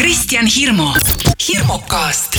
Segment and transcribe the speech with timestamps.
[0.00, 0.86] Kristjan Hirmu,
[1.48, 2.36] hirmukast,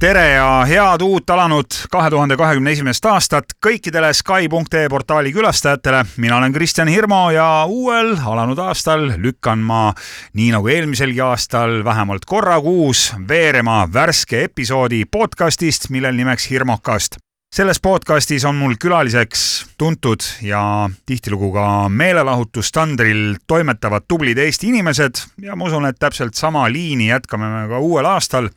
[0.00, 6.00] tere ja head uut alanud kahe tuhande kahekümne esimest aastat kõikidele Sky.ee portaali külastajatele.
[6.16, 9.92] mina olen Kristjan Hirmu ja uuel alanud aastal lükkan ma,
[10.32, 17.20] nii nagu eelmiselgi aastal, vähemalt korra kuus veerema värske episoodi podcastist, millel nimeks Hirmukast
[17.56, 19.42] selles podcastis on mul külaliseks
[19.80, 20.60] tuntud ja
[21.08, 27.48] tihtilugu ka meelelahutustandril toimetavad tublid Eesti inimesed ja ma usun, et täpselt sama liini jätkame
[27.48, 28.50] me ka uuel aastal.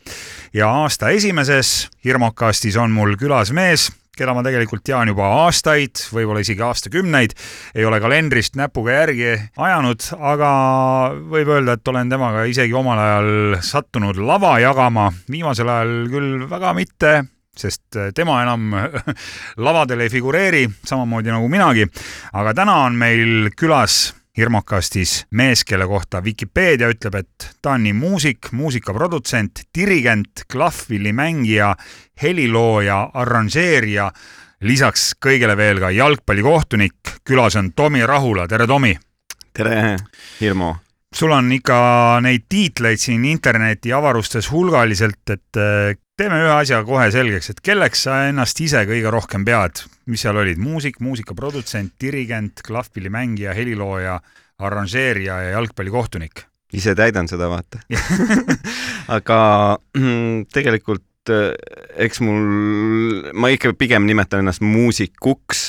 [0.53, 6.43] ja aasta esimeses Hirmokastis on mul külas mees, keda ma tegelikult tean juba aastaid, võib-olla
[6.43, 7.39] isegi aastakümneid,
[7.79, 10.53] ei ole kalendrist näpuga järgi ajanud, aga
[11.23, 16.75] võib öelda, et olen temaga isegi omal ajal sattunud lava jagama, viimasel ajal küll väga
[16.75, 17.19] mitte
[17.59, 18.71] sest äh, tema enam
[19.65, 21.87] lavadel ei figureeri, samamoodi nagu minagi.
[22.33, 27.95] aga täna on meil külas hirmukastis mees, kelle kohta Vikipeedia ütleb, et ta on nii
[27.97, 31.73] muusik, muusikaprodutsent, dirigent, klahvpillimängija,
[32.21, 34.09] helilooja, arranžeerija,
[34.61, 37.19] lisaks kõigele veel ka jalgpallikohtunik.
[37.27, 38.95] külas on Tomi Rahula, tere Tomi!
[39.53, 39.97] tere,
[40.39, 40.75] Hirmu!
[41.15, 47.07] sul on ikka neid tiitleid siin interneti avarustes hulgaliselt, et äh, teeme ühe asja kohe
[47.13, 52.63] selgeks, et kelleks sa ennast ise kõige rohkem pead, mis seal olid, muusik, muusikaprodutsent, dirigent,
[52.65, 54.19] klahvpillimängija, helilooja,
[54.59, 56.45] arranžeerija ja jalgpallikohtunik?
[56.75, 57.79] ise täidan seda, vaata.
[59.17, 59.39] Aga
[59.97, 61.55] mm, tegelikult eh,
[62.05, 65.63] eks mul, ma ikka pigem nimetan ennast muusikuks,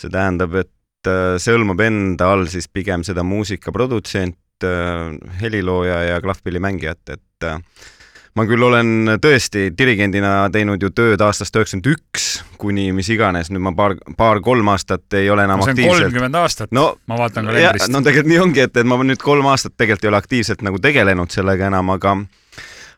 [0.00, 5.06] see tähendab, et eh, see hõlmab enda all siis pigem seda muusikaprodutsent, eh,
[5.44, 7.50] helilooja ja klahvpillimängijat, et
[8.34, 13.62] ma küll olen tõesti dirigendina teinud ju tööd aastast üheksakümmend üks kuni mis iganes, nüüd
[13.62, 16.06] ma paar, paar-kolm aastat ei ole enam no, aktiivselt.
[16.06, 17.92] kolmkümmend aastat no,, ma vaatan kalendrist.
[17.94, 20.82] no tegelikult nii ongi, et, et ma nüüd kolm aastat tegelikult ei ole aktiivselt nagu
[20.82, 22.16] tegelenud sellega enam, aga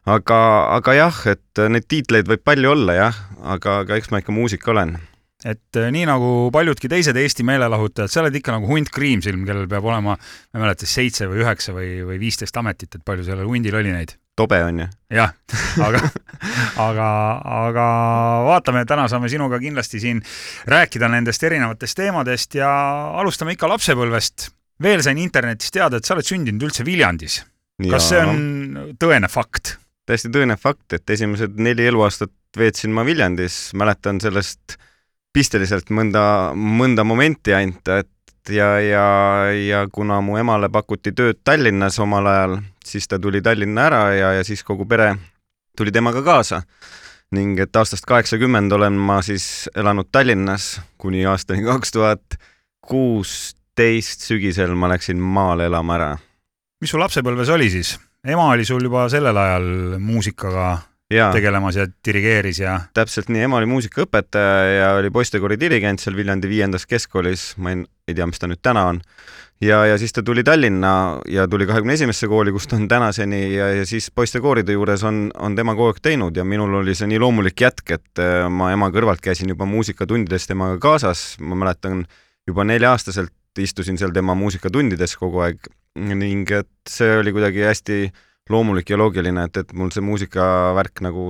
[0.09, 0.41] aga,
[0.79, 4.67] aga jah, et neid tiitleid võib palju olla jah, aga, aga eks ma ikka muusik
[4.73, 4.97] olen
[5.45, 9.69] et eh, nii nagu paljudki teised Eesti meelelahutajad, sa oled ikka nagu hunt kriimsilm, kellel
[9.71, 13.51] peab olema, ma ei mäleta, seitse või üheksa või, või viisteist ametit, et palju sellel
[13.51, 14.17] hundil oli neid?
[14.37, 14.87] Tobe on ju.
[15.17, 15.33] jah,
[15.87, 16.03] aga,
[16.83, 17.09] aga,
[17.63, 17.87] aga
[18.51, 20.23] vaatame, täna saame sinuga kindlasti siin
[20.71, 22.71] rääkida nendest erinevatest teemadest ja
[23.21, 24.51] alustame ikka lapsepõlvest.
[24.83, 27.43] veel sain internetist teada, et sa oled sündinud üldse Viljandis.
[27.91, 29.77] kas see on tõene fakt?
[30.07, 34.77] täiesti tõene fakt, et esimesed neli eluaastat veetsin ma Viljandis, mäletan sellest
[35.35, 38.11] pisteliselt mõnda, mõnda momenti ainult, et
[38.49, 39.07] ja, ja,
[39.53, 44.33] ja kuna mu emale pakuti tööd Tallinnas omal ajal, siis ta tuli Tallinna ära ja,
[44.39, 45.15] ja siis kogu pere
[45.77, 46.63] tuli temaga kaasa.
[47.35, 52.37] ning et aastast kaheksakümmend olen ma siis elanud Tallinnas kuni aastani kaks tuhat
[52.87, 56.11] kuusteist sügisel ma läksin maale elama ära.
[56.81, 57.99] mis sul lapsepõlves oli siis?
[58.25, 60.79] ema oli sul juba sellel ajal muusikaga
[61.13, 61.31] ja.
[61.33, 62.77] tegelemas ja dirigeeris ja?
[62.95, 67.85] täpselt nii, ema oli muusikaõpetaja ja oli poistekoori dirigent seal Viljandi viiendas keskkoolis, ma ei,
[68.09, 69.01] ei tea, mis ta nüüd täna on.
[69.63, 70.93] ja, ja siis ta tuli Tallinna
[71.31, 75.31] ja tuli kahekümne esimesse kooli, kus ta on tänaseni ja, ja siis poistekooride juures on,
[75.39, 78.73] on tema kogu aeg teinud ja minul oli see nii loomulik jätk, et äh, ma
[78.75, 82.05] ema kõrvalt käisin juba muusikatundides temaga kaasas, ma mäletan
[82.47, 88.01] juba nelja-aastaselt istusin seal tema muusikatundides kogu aeg ning et see oli kuidagi hästi
[88.53, 91.27] loomulik ja loogiline, et, et mul see muusikavärk nagu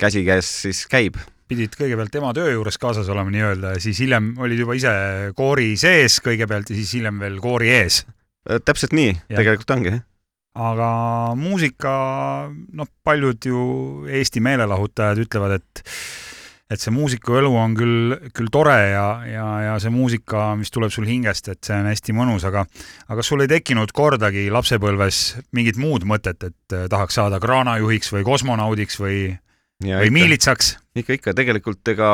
[0.00, 1.20] käsikäes siis käib.
[1.46, 4.92] pidid kõigepealt ema töö juures kaasas olema nii-öelda ja siis hiljem olid juba ise
[5.38, 8.02] koori sees kõigepealt ja siis hiljem veel koori ees?
[8.50, 9.94] Äh, täpselt nii, tegelikult ongi.
[10.56, 10.90] aga
[11.38, 11.94] muusika,
[12.50, 13.62] noh, paljud ju
[14.08, 15.82] Eesti meelelahutajad ütlevad, et
[16.70, 21.06] et see muusikuelu on küll, küll tore ja, ja, ja see muusika, mis tuleb sul
[21.06, 22.64] hingest, et see on hästi mõnus, aga
[23.06, 25.20] aga kas sul ei tekkinud kordagi lapsepõlves
[25.56, 29.20] mingit muud mõtet, et eh, tahaks saada kraanajuhiks või kosmonaudiks või,
[29.84, 30.72] või ikka, miilitsaks?
[30.98, 32.10] ikka, ikka, tegelikult ega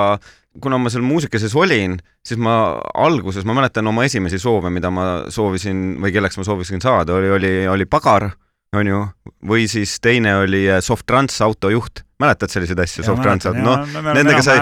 [0.61, 4.93] kuna ma seal muusika sees olin, siis ma alguses, ma mäletan oma esimesi soove, mida
[4.93, 8.35] ma soovisin või kelleks ma soovisin saada, oli, oli, oli pagar,
[8.77, 9.05] on ju,
[9.49, 13.83] või siis teine oli eh, soft trans autojuht mäletad selliseid asju, soft transport, noh,
[14.13, 14.61] nendega sai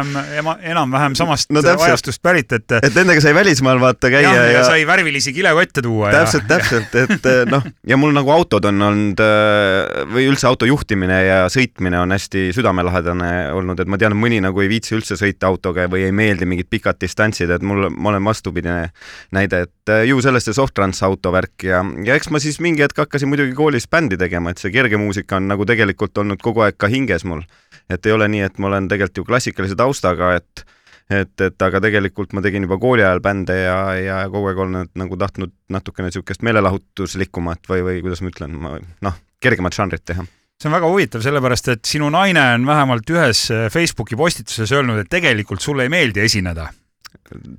[0.71, 4.63] enam-vähem samast no, täpselt, ajastust pärit, et et nendega sai välismaal vaata käia ja, ja,
[4.67, 6.13] sai värvilisi kilekotte tuua.
[6.15, 10.49] täpselt ja..., täpselt, et eh, noh, ja mul nagu autod on olnud eh, või üldse
[10.51, 14.71] auto juhtimine ja sõitmine on hästi südamelähedane olnud, et ma tean, et mõni nagu ei
[14.73, 18.91] viitsi üldse sõita autoga või ei meeldi mingid pikad distantsid, et mul, ma olen vastupidine
[19.37, 22.61] näide, et eh, ju sellest see soft trans auto värk ja, ja eks ma siis
[22.63, 26.41] mingi hetk hakkasin muidugi koolis bändi tegema, et see kerge muusika on nagu tegelikult olnud
[26.43, 27.45] kogu aeg ka hinges mul
[27.91, 30.67] et ei ole nii, et ma olen tegelikult ju klassikalise taustaga, et
[31.11, 34.91] et, et aga tegelikult ma tegin juba kooli ajal bände ja, ja kogu aeg olen
[34.95, 40.23] nagu tahtnud natukene niisugust meelelahutuslikumat või, või kuidas ma ütlen, ma noh, kergemat žanrit teha
[40.61, 45.11] see on väga huvitav, sellepärast et sinu naine on vähemalt ühes Facebooki postituses öelnud, et
[45.11, 46.69] tegelikult sulle ei meeldi esineda.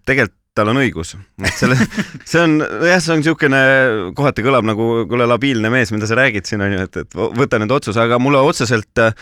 [0.06, 1.77] tegelikult tal on õigus, et selle,
[2.30, 3.62] see on jah, see on niisugune,
[4.18, 7.60] kohati kõlab nagu kuule labiilne mees, mida sa räägid siin on ju, et, et võta
[7.62, 9.16] nüüd otsus, aga mulle otseselt äh,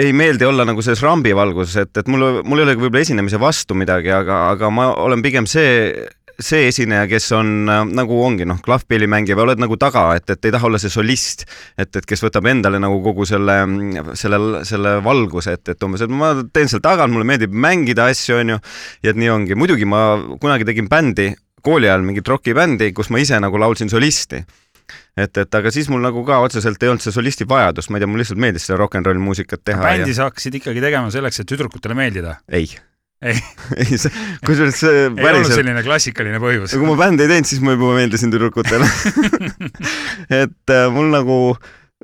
[0.00, 3.76] ei meeldi olla nagu selles rambivalguses, et, et mul, mul ei olegi võib-olla esinemise vastu
[3.78, 5.92] midagi, aga, aga ma olen pigem see
[6.40, 10.28] see esineja, kes on äh, nagu ongi noh, klahvpilli mängija või oled nagu taga, et,
[10.32, 11.44] et ei taha olla see solist,
[11.78, 13.58] et, et kes võtab endale nagu kogu selle,
[14.18, 18.40] selle, selle valguse, et, et umbes, et ma teen seal taga, mulle meeldib mängida asju,
[18.40, 18.58] onju,
[19.04, 19.58] ja et nii ongi.
[19.58, 20.04] muidugi ma
[20.40, 21.30] kunagi tegin bändi,
[21.60, 24.40] kooli ajal mingit rokibändi, kus ma ise nagu laulsin solisti
[25.16, 28.04] et, et aga siis mul nagu ka otseselt ei olnud see solisti vajadus, ma ei
[28.04, 29.82] tea, mulle lihtsalt meeldis seda rock n roll muusikat teha.
[29.84, 30.20] bändi ja...
[30.20, 32.38] sa hakkasid ikkagi tegema selleks, et tüdrukutele meeldida?
[32.48, 32.70] ei
[33.20, 33.36] ei,
[33.80, 33.98] ei,
[34.46, 35.20] kusjuures see päriselt.
[35.20, 36.72] ei olnud selline klassikaline põhjus.
[36.72, 38.88] kui ma bändi ei teinud, siis ma juba meeldisin tüdrukutele
[40.42, 41.36] et äh, mul nagu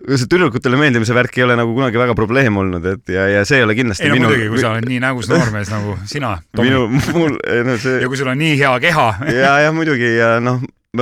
[0.04, 3.62] see tüdrukutele meeldimise värk ei ole nagu kunagi väga probleem olnud, et ja, ja see
[3.62, 4.28] ei ole kindlasti ei no minu...
[4.28, 6.36] muidugi, kui sa oled nii nägus noormees nagu sina.
[6.60, 6.84] minu,
[7.16, 7.38] mul,
[7.70, 8.00] no see.
[8.04, 10.60] ja kui sul on nii hea keha ja, ja muidugi ja noh,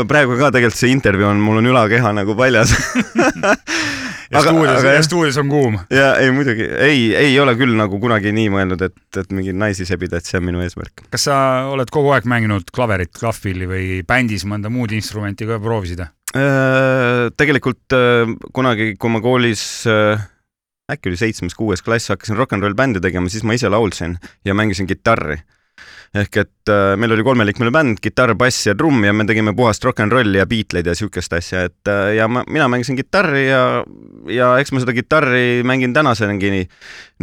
[0.09, 2.73] praegu ka tegelikult see intervjuu on, mul on ülakeha nagu paljas
[4.35, 5.79] ja stuudios, ja stuudios on kuum.
[5.91, 9.87] ja ei muidugi, ei, ei ole küll nagu kunagi nii mõelnud, et, et mingeid naisi
[9.89, 11.07] sebida, et see on minu eesmärk.
[11.13, 11.39] kas sa
[11.71, 16.05] oled kogu aeg mänginud klaverit, klahvpilli või bändis mõnda muud instrumenti ka proovisid?
[16.35, 20.23] Äh, tegelikult äh, kunagi, kui ma koolis äh,
[20.91, 24.57] äkki oli seitsmes-kuues klass, hakkasin rock n roll bändi tegema, siis ma ise laulsin ja
[24.57, 25.39] mängisin kitarri
[26.15, 29.83] ehk et äh, meil oli kolmeliikmeline bänd, kitarr, bass ja trumm ja me tegime puhast
[29.85, 33.49] rock n rolli ja Beatleid ja siukest asja, et äh, ja ma, mina mängisin kitarri
[33.49, 33.65] ja,
[34.31, 36.69] ja eks ma seda kitarri mängin tänasenigi nii,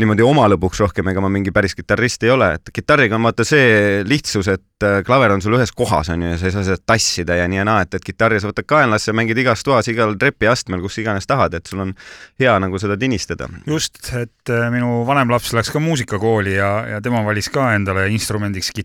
[0.03, 3.45] niimoodi oma lõbuks rohkem, ega ma mingi päris kitarrist ei ole, et kitarriga on vaata
[3.47, 6.67] see lihtsus, et äh, klaver on sul ühes kohas, on ju, ja sa ei saa
[6.67, 9.87] seda tassida ja nii ja naa, et, et kitarri sa võtad kaenlasse, mängid igas toas,
[9.87, 11.95] igal trepiastmel, kus iganes tahad, et sul on
[12.43, 13.47] hea nagu seda tinistada.
[13.71, 18.67] just, et minu vanem laps läks ka muusikakooli ja, ja tema valis ka endale instrumendiks
[18.75, 18.80] kitarri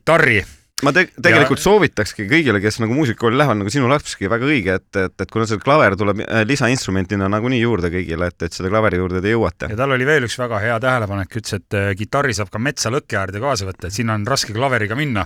[0.84, 1.64] ma te tegelikult ja...
[1.64, 5.46] soovitakski kõigile, kes nagu muusikakooli lähevad, nagu sinu lapski, väga õige, et, et, et kuna
[5.48, 9.70] see klaver tuleb äh, lisainstrumentina nagunii juurde kõigile, et, et selle klaveri juurde te jõuate.
[9.72, 12.92] ja tal oli veel üks väga hea tähelepanek, ütles, et äh, kitarri saab ka metsa
[12.92, 15.24] lõkke äärde kaasa võtta, et sinna on raske klaveriga minna,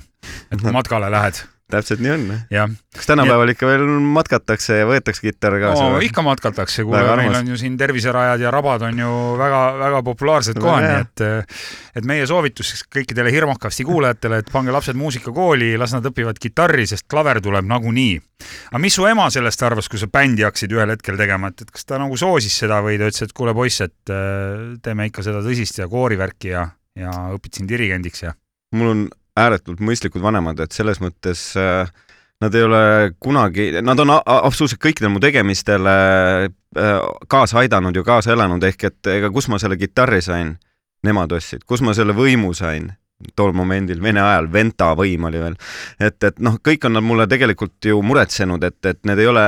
[0.51, 2.25] et kui matkale lähed täpselt nii on.
[2.97, 3.57] kas tänapäeval ja...
[3.57, 3.87] ikka veel
[4.17, 6.01] matkatakse ja võetakse kitarr kaasa no,?
[6.05, 10.67] ikka matkatakse, kuule, meil on ju siin terviserajad ja rabad on ju väga-väga populaarsed no,
[10.67, 11.25] kohad, nii et
[12.01, 17.07] et meie soovitus kõikidele Hirmukasti kuulajatele, et pange lapsed muusikakooli, las nad õpivad kitarri, sest
[17.11, 18.19] klaver tuleb nagunii.
[18.71, 21.71] aga mis su ema sellest arvas, kui sa bändi hakkasid ühel hetkel tegema, et, et
[21.71, 25.27] kas ta nagu soosis seda või ta ütles, et kuule poiss, et äh, teeme ikka
[25.27, 26.69] seda tõsist ja koorivärki ja,
[26.99, 28.35] ja õpid siin dirigendiks ja?
[28.77, 31.91] mul on ääretult mõistlikud vanemad, et selles mõttes äh,
[32.41, 32.83] nad ei ole
[33.21, 35.97] kunagi, nad on absoluutselt kõikidele mu tegemistele
[36.49, 36.97] äh,
[37.29, 40.55] kaasa aidanud ja kaasa elanud, ehk et ega kus ma selle kitarri sain,
[41.07, 42.91] nemad ostsid, kus ma selle võimu sain,
[43.37, 45.57] tol momendil, Vene ajal, Venta võim oli veel.
[46.01, 49.45] et, et noh, kõik on nad mulle tegelikult ju muretsenud, et, et need ei ole,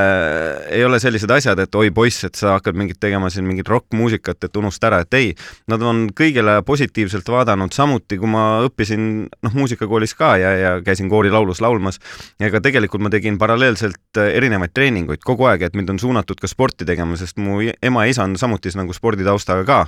[0.76, 4.44] ei ole sellised asjad, et oi poiss, et sa hakkad mingit tegema siin mingit rokkmuusikat,
[4.48, 5.32] et unusta ära, et ei,
[5.72, 11.10] nad on kõigele positiivselt vaadanud, samuti kui ma õppisin noh, muusikakoolis ka ja, ja käisin
[11.12, 12.00] koorilaulus laulmas,
[12.42, 16.88] ega tegelikult ma tegin paralleelselt erinevaid treeninguid kogu aeg, et mind on suunatud ka sporti
[16.88, 19.80] tegema, sest mu ema ja isa on samuti nagu sporditaustaga ka.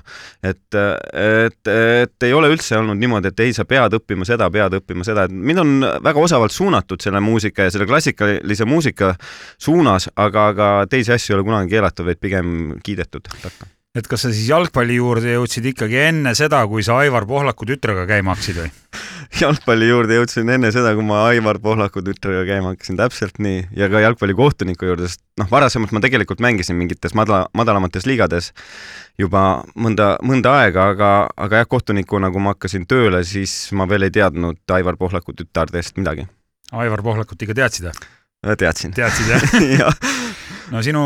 [0.43, 4.49] et, et, et ei ole üldse olnud niimoodi, et ei, sa pead pead õppima seda,
[4.55, 9.15] pead õppima seda, et mind on väga osavalt suunatud selle muusika ja selle klassikalise muusika
[9.59, 12.51] suunas, aga, aga teisi asju ei ole kunagi keelatud, vaid pigem
[12.85, 17.29] kiidetud takka et kas sa siis jalgpalli juurde jõudsid ikkagi enne seda, kui sa Aivar
[17.31, 18.73] Pohlaku tütrega käima hakkasid või?
[19.41, 23.89] jalgpalli juurde jõudsin enne seda, kui ma Aivar Pohlaku tütrega käima hakkasin, täpselt nii, ja
[23.93, 28.53] ka jalgpallikohtuniku juurde, sest noh, varasemalt ma tegelikult mängisin mingites madala, madalamates liigades
[29.21, 31.13] juba mõnda, mõnda aega, aga,
[31.47, 35.99] aga jah, kohtunikuna, kui ma hakkasin tööle, siis ma veel ei teadnud Aivar Pohlaku tütardest
[36.01, 36.29] midagi.
[36.75, 38.13] Aivar Pohlakut ikka teadsid või?
[38.59, 38.93] teadsin.
[38.93, 39.45] teadsid jah
[39.81, 39.91] ja.
[40.75, 41.05] No sinu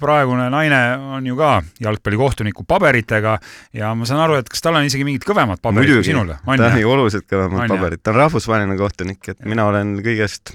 [0.00, 0.80] praegune naine
[1.18, 3.36] on ju ka jalgpallikohtuniku paberitega
[3.76, 6.34] ja ma saan aru, et kas tal on isegi mingid kõvemad paberid kui sinul?
[6.38, 10.54] ta on oluliselt kõvemad paberid, ta on rahvusvaheline kohtunik, et mina olen kõigest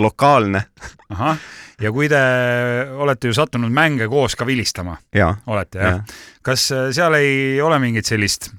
[0.00, 0.64] lokaalne.
[1.12, 1.38] ahah,
[1.82, 2.22] ja kui te
[2.96, 4.96] olete ju sattunud mänge koos ka vilistama?
[5.46, 6.20] olete jah ja.?
[6.42, 8.50] kas seal ei ole mingit sellist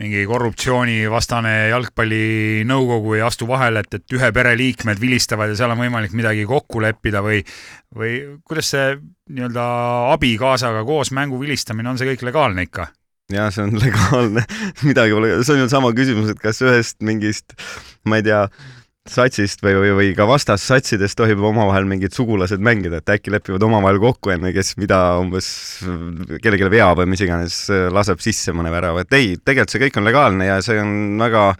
[0.00, 5.82] mingi korruptsioonivastane jalgpallinõukogu ei astu vahele, et, et ühe pere liikmed vilistavad ja seal on
[5.84, 7.44] võimalik midagi kokku leppida või,
[7.94, 8.96] või kuidas see
[9.30, 9.66] nii-öelda
[10.16, 12.88] abikaasaga koos mängu vilistamine, on see kõik legaalne ikka?
[13.32, 14.44] jaa, see on legaalne
[14.82, 17.54] midagi pole, see on ju sama küsimus, et kas ühest mingist,
[18.08, 18.42] ma ei tea,
[19.04, 23.98] satsist või, või, või ka vastassatsidest tohib omavahel mingid sugulased mängida, et äkki lepivad omavahel
[24.00, 25.48] kokku enne, kes mida umbes
[26.40, 27.58] kellelegi veab või mis iganes,
[27.92, 31.50] laseb sisse mõne värava, et ei, tegelikult see kõik on legaalne ja see on väga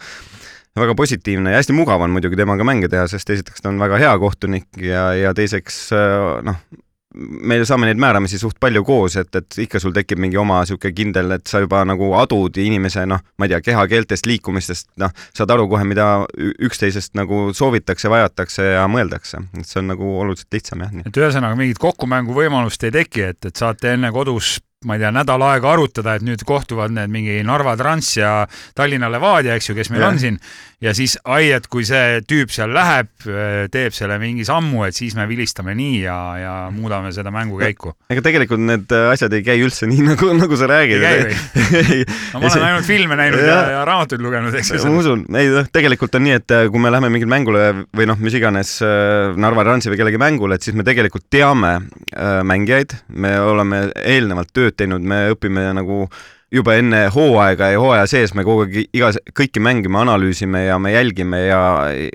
[0.75, 4.01] väga positiivne ja hästi mugav on muidugi temaga mänge teha, sest esiteks ta on väga
[4.01, 5.85] hea kohtunik ja, ja teiseks
[6.49, 6.65] noh,
[7.15, 10.95] me saame neid määramisi suht palju koos, et, et ikka sul tekib mingi oma niisugune
[10.97, 15.55] kindel, et sa juba nagu adud inimese noh, ma ei tea, kehakeeltest, liikumistest, noh, saad
[15.55, 19.45] aru kohe, mida üksteisest nagu soovitakse, vajatakse ja mõeldakse.
[19.59, 20.95] et see on nagu oluliselt lihtsam jah.
[21.07, 25.11] et ühesõnaga mingit kokkumängu võimalust ei teki, et, et saate enne kodus ma ei tea,
[25.15, 28.33] nädal aega arutada, et nüüd kohtuvad need mingi Narva Trans ja
[28.77, 30.11] Tallinna Levadia, eks ju, kes meil ja.
[30.13, 30.39] on siin
[30.85, 33.11] ja siis ai, et kui see tüüp seal läheb,
[33.73, 37.95] teeb selle mingi sammu, et siis me vilistame nii ja, ja muudame seda mängu käiku.
[38.13, 41.01] ega tegelikult need asjad ei käi üldse nii, nagu, nagu sa räägid.
[41.01, 42.05] ei käi või?
[42.35, 44.83] no ma olen ainult filme näinud ja, ja, raamatuid lugenud, eks ju.
[44.85, 47.65] ma usun, ei noh, tegelikult on nii, et äh, kui me läheme mingile mängule
[47.97, 51.75] või noh, mis iganes äh, Narva Transi või kellegi mängule, et siis me tegelikult teame
[51.79, 56.05] äh, mängijaid, me oleme eelnevalt tööd teinud, me õpime nagu
[56.55, 60.79] juba enne hooaega ja hooaja sees me kogu aeg iga, kõiki mänge me analüüsime ja
[60.83, 61.61] me jälgime ja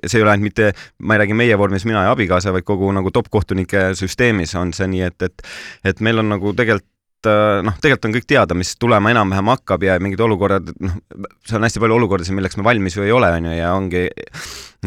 [0.05, 0.71] see ei ole ainult mitte,
[1.03, 4.87] ma ei räägi meie vormis, mina ja abikaasa, vaid kogu nagu top-kohtunike süsteemis on see
[4.91, 6.87] nii, et, et et meil on nagu tegelikult
[7.65, 10.95] noh, tegelikult on kõik teada, mis tulema enam-vähem hakkab ja mingid olukorrad, noh,
[11.43, 14.05] see on hästi palju olukordasid, milleks me valmis ju ei ole, on ju, ja ongi,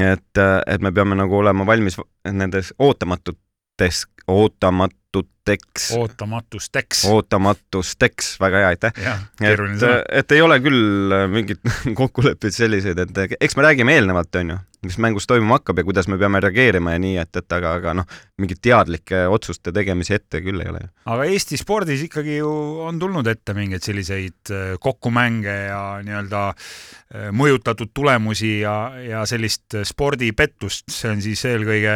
[0.01, 4.97] et, et me peame nagu olema valmis nendes ootamatutes, ootamat-,
[5.43, 5.93] ootamatuteks.
[5.97, 7.05] ootamatusteks.
[7.05, 8.93] ootamatusteks, väga hea, aitäh.
[9.41, 9.61] et,
[10.09, 11.61] et ei ole küll mingit
[12.01, 16.19] kokkuleppeid selliseid, et eks me räägime eelnevalt, onju, mis mängus toimuma hakkab ja kuidas me
[16.19, 20.63] peame reageerima ja nii, et, et aga, aga noh, mingit teadlikke otsuste tegemisi ette küll
[20.63, 20.81] ei ole.
[21.07, 22.51] aga Eesti spordis ikkagi ju
[22.87, 29.79] on tulnud ette mingeid selliseid äh, kokkumänge ja nii-öelda äh, mõjutatud tulemusi ja, ja sellist
[29.87, 31.95] spordipettust, see on siis eelkõige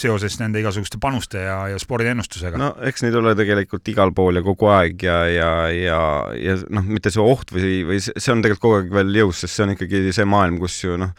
[0.00, 1.80] seoses nende igasuguste panuste ja, ja
[2.20, 2.60] spordiennustusega.
[2.60, 6.00] no eks neid ole tegelikult igal pool ja kogu aeg ja, ja, ja,
[6.38, 9.56] ja noh, mitte see oht või, või see on tegelikult kogu aeg veel jõus, sest
[9.56, 11.14] see on ikkagi see maailm, kus ju noh,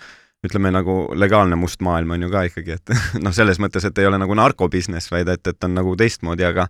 [0.45, 2.93] ütleme nagu legaalne must maailm on ju ka ikkagi, et
[3.23, 6.67] noh, selles mõttes, et ei ole nagu narkobusiness, vaid et, et on nagu teistmoodi, aga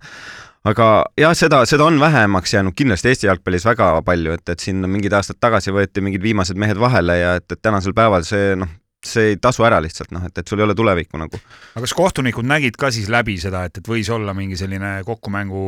[0.67, 4.83] aga jah, seda, seda on vähemaks jäänud kindlasti Eesti jalgpallis väga palju, et, et siin
[4.85, 8.69] mingid aastad tagasi võeti mingid viimased mehed vahele ja et, et tänasel päeval see noh,
[9.05, 11.39] see ei tasu ära lihtsalt noh, et, et sul ei ole tulevikku nagu.
[11.73, 15.63] aga kas kohtunikud nägid ka siis läbi seda, et, et võis olla mingi selline kokkumängu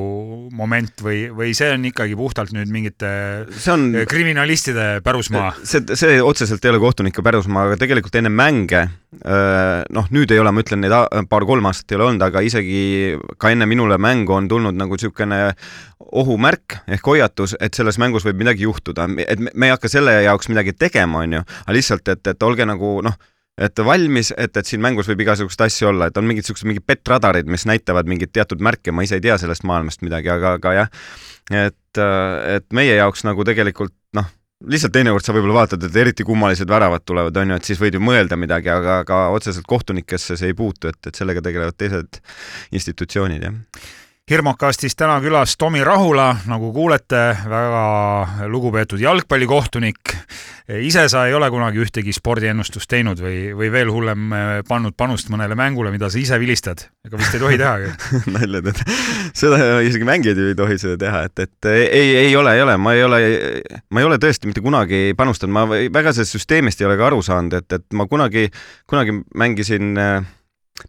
[0.54, 3.14] moment või, või see on ikkagi puhtalt nüüd mingite
[3.58, 5.54] see on kriminalistide pärusmaa?
[5.64, 8.86] see, see otseselt ei ole kohtunike pärusmaa, aga tegelikult enne mänge
[9.24, 12.80] noh, nüüd ei ole, ma ütlen, neid paar-kolm aastat ei ole olnud, aga isegi
[13.40, 15.40] ka enne minule mängu on tulnud nagu niisugune
[16.14, 20.50] ohumärk ehk hoiatus, et selles mängus võib midagi juhtuda, et me ei hakka selle jaoks
[20.52, 23.18] midagi tegema, on ju, aga lihtsalt, et, et olge nagu noh,
[23.62, 26.86] et valmis, et, et siin mängus võib igasuguseid asju olla, et on mingid siuksed mingid
[26.90, 30.78] petradarid, mis näitavad mingeid teatud märke, ma ise ei tea sellest maailmast midagi, aga, aga
[30.80, 30.94] jah,
[31.64, 32.02] et,
[32.58, 34.30] et meie jaoks nagu tegelikult noh,
[34.70, 37.98] lihtsalt teinekord sa võib-olla vaatad, et eriti kummalised väravad tulevad, on ju, et siis võid
[37.98, 42.22] ju mõelda midagi, aga, aga otseselt kohtunikesse see ei puutu, et, et sellega tegelevad teised
[42.80, 43.92] institutsioonid, jah
[44.32, 50.14] Hirmokastis täna külas Tomi Rahula, nagu kuulete, väga lugupeetud jalgpallikohtunik.
[50.80, 54.30] ise sa ei ole kunagi ühtegi spordiennustust teinud või, või veel hullem,
[54.68, 56.86] pannud panust mõnele mängule, mida sa ise vilistad?
[57.04, 57.90] ega vist ei tohi tehagi
[58.38, 58.80] nalja teed.
[59.36, 62.78] seda isegi mängijad ju ei tohi seda teha, et, et ei, ei ole, ei ole,
[62.78, 63.20] ma ei ole,
[63.92, 67.20] ma ei ole tõesti mitte kunagi panustanud, ma väga sellest süsteemist ei ole ka aru
[67.28, 68.48] saanud, et, et ma kunagi,
[68.88, 70.24] kunagi mängisin äh,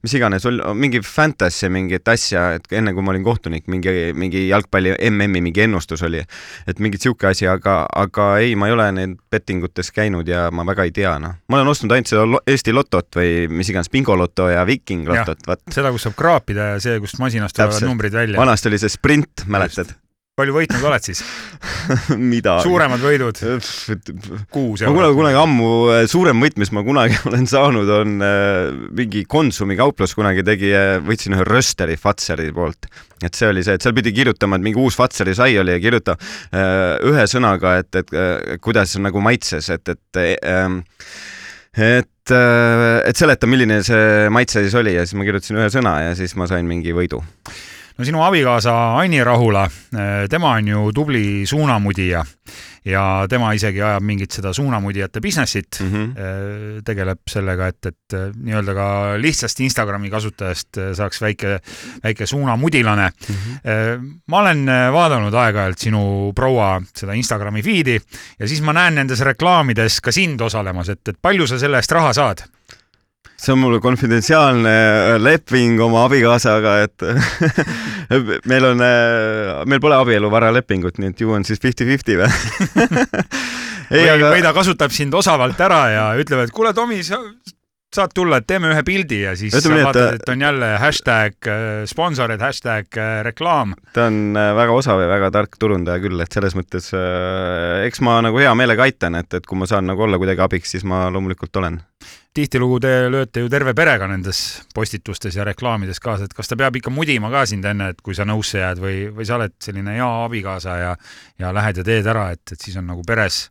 [0.03, 4.95] mis iganes, mingi fantasy mingit asja, et enne kui ma olin kohtunik, mingi, mingi jalgpalli
[5.11, 6.23] MM-i mingi ennustus oli,
[6.69, 10.65] et mingi sihuke asi, aga, aga ei, ma ei ole need bettingutes käinud ja ma
[10.69, 11.37] väga ei tea, noh.
[11.49, 15.65] ma olen ostnud ainult seda Eesti Lotot või mis iganes, Bingoloto ja Viking Lotot, vaat.
[15.75, 18.41] seda, kus saab kraapida ja see, kust masinast tulevad numbrid välja.
[18.41, 19.93] vanasti oli see sprint, mäletad?
[20.35, 21.21] Palju võitnud oled siis
[22.35, 22.67] midagi.
[22.67, 23.39] suuremad võidud?
[24.51, 24.91] kuus eurot.
[24.91, 29.23] ma kunagi, kunagi ammu, äh, suurem võit, mis ma kunagi olen saanud, on äh, mingi
[29.31, 32.89] Konsumi kauplus kunagi tegi, äh, võitsin ühe Rösteri Fatseri poolt.
[33.23, 35.83] et see oli see, et seal pidi kirjutama, et mingi uus Fatseri sai oli ja
[35.83, 36.17] kirjuta
[37.07, 40.81] ühe sõnaga, et, et kuidas nagu maitses, et, et ähm,
[41.75, 46.19] et, et seleta, milline see maitse siis oli ja siis ma kirjutasin ühe sõna ja
[46.19, 47.23] siis ma sain mingi võidu
[47.99, 52.25] no sinu abikaasa Anni Rahula, eh, tema on ju tubli suunamudija
[52.85, 56.83] ja tema isegi ajab mingit seda suunamudijate business'it mm, -hmm.
[56.85, 61.59] tegeleb sellega, et, et eh, nii-öelda ka lihtsast Instagrami kasutajast saaks väike,
[62.05, 63.35] väike suunamudilane mm.
[63.35, 64.11] -hmm.
[64.27, 68.01] ma olen vaadanud aeg-ajalt sinu proua seda Instagrami feed'i
[68.39, 71.93] ja siis ma näen nendes reklaamides ka sind osalemas, et, et palju sa selle eest
[71.93, 72.45] raha saad?
[73.45, 74.75] See on mul konfidentsiaalne
[75.21, 77.05] leping oma abikaasaga, et
[78.51, 78.85] meil on,
[79.69, 82.31] meil pole abieluvaralepingut, nii et ju on siis fifty-fifty või?
[83.85, 87.21] Või aga..., või ta kasutab sind osavalt ära ja ütleb, et kuule, Tomi, sa
[87.95, 91.49] saad tulla, et teeme ühe pildi ja siis Ütleme sa vaatad, et on jälle hashtag
[91.51, 93.75] äh, sponsorid, hashtag äh, reklaam.
[93.93, 96.91] ta on äh, väga osav ja väga tark turundaja küll, et selles mõttes
[97.85, 100.75] eks ma nagu hea meelega aitan, et, et kui ma saan nagu olla kuidagi abiks,
[100.77, 101.81] siis ma loomulikult olen
[102.35, 104.39] tihtilugu te lööte ju terve perega nendes
[104.75, 108.17] postitustes ja reklaamides kaasa, et kas ta peab ikka mudima ka sind enne, et kui
[108.17, 110.95] sa nõusse jääd või, või sa oled selline hea abikaasa ja,
[111.39, 113.47] ja lähed ja teed ära, et, et siis on nagu peres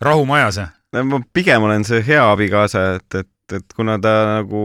[0.00, 0.60] rahu majas?
[0.94, 4.62] ma pigem olen see hea abikaasa, et, et et, kuna ta nagu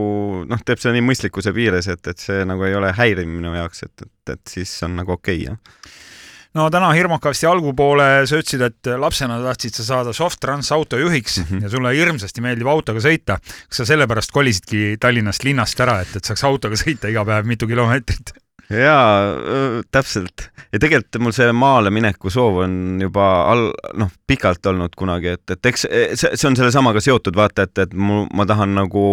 [0.49, 3.85] noh, teeb seda nii mõistlikkuse piires, et, et see nagu ei ole häiriv minu jaoks,
[3.87, 6.01] et, et, et siis on nagu okei okay,, jah
[6.57, 11.63] no täna hirmukasti algupoole sa ütlesid, et lapsena tahtsid sa saada Soft-Trans autojuhiks mm -hmm.
[11.63, 13.39] ja sulle hirmsasti meeldib autoga sõita.
[13.69, 17.67] kas sa sellepärast kolisidki Tallinnast linnast ära, et, et saaks autoga sõita iga päev mitu
[17.67, 18.42] kilomeetrit?
[18.69, 19.35] Jaa,
[19.91, 20.49] täpselt.
[20.71, 23.67] ja tegelikult mul see maale mineku soov on juba all,
[23.99, 27.83] noh, pikalt olnud kunagi, et, et eks e, see, see on sellesamaga seotud, vaata, et,
[27.85, 29.05] et mu, ma tahan nagu,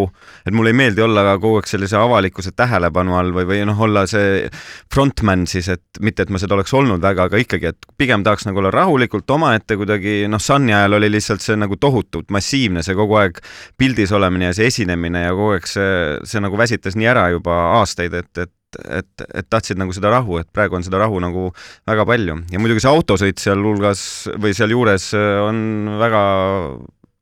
[0.47, 4.07] et mulle ei meeldi olla kogu aeg sellise avalikkuse tähelepanu all või, või noh, olla
[4.11, 4.47] see
[4.93, 8.47] frontman siis, et mitte, et ma seda oleks olnud väga, aga ikkagi, et pigem tahaks
[8.49, 12.97] nagu olla rahulikult omaette kuidagi, noh, Sunny ajal oli lihtsalt see nagu tohutult massiivne, see
[12.99, 13.43] kogu aeg
[13.81, 15.93] pildis olemine ja see esinemine ja kogu aeg see,
[16.29, 18.55] see nagu väsitas nii ära juba aastaid, et, et
[18.85, 21.51] et, et tahtsid nagu seda rahu, et praegu on seda rahu nagu
[21.89, 24.05] väga palju ja muidugi see autosõit sealhulgas
[24.41, 26.23] või sealjuures äh, on väga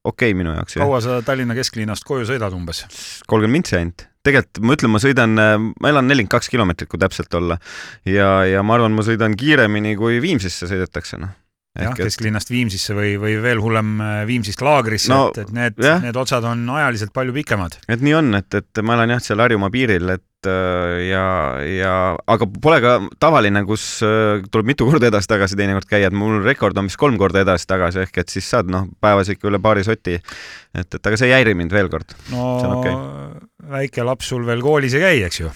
[0.09, 0.79] okei okay minu jaoks.
[0.81, 2.85] kaua sa Tallinna kesklinnast koju sõidad umbes?
[3.27, 4.07] kolmkümmend mintsi ainult.
[4.27, 7.59] tegelikult ma ütlen, ma sõidan, äh, ma elan nelikümmend kaks kilomeetrit, kui täpselt olla.
[8.09, 11.37] ja, ja ma arvan, ma sõidan kiiremini, kui Viimsisse sõidetakse, noh
[11.79, 16.19] jah, kesklinnast Viimsisse või, või veel hullem äh, Viimsist laagrisse no,, et, et need, need
[16.19, 17.79] otsad on ajaliselt palju pikemad.
[17.89, 21.25] et nii on, et, et ma elan jah, seal Harjumaa piiril, et ja,
[21.67, 21.93] ja
[22.31, 26.79] aga pole ka tavaline, kus äh, tuleb mitu korda edasi-tagasi teinekord käia, et mul rekord
[26.79, 30.19] on vist kolm korda edasi-tagasi ehk et siis saad noh, päevas ikka üle paari soti.
[30.19, 32.15] et, et aga see ei häiri mind veel kord.
[32.31, 32.95] no okay.
[33.79, 35.51] väike laps sul veel koolis ei käi, eks ju?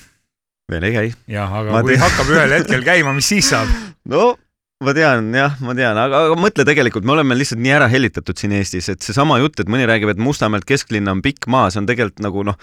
[0.72, 1.12] veel ei käi.
[1.37, 2.02] jah, aga Ma kui te...
[2.02, 3.70] hakkab ühel hetkel käima, mis siis saab?
[4.12, 4.33] no
[4.82, 8.38] ma tean jah, ma tean, aga, aga mõtle tegelikult, me oleme lihtsalt nii ära hellitatud
[8.38, 11.82] siin Eestis, et seesama jutt, et mõni räägib, et Mustamäelt kesklinna on pikk maa, see
[11.82, 12.58] on tegelikult nagu noh,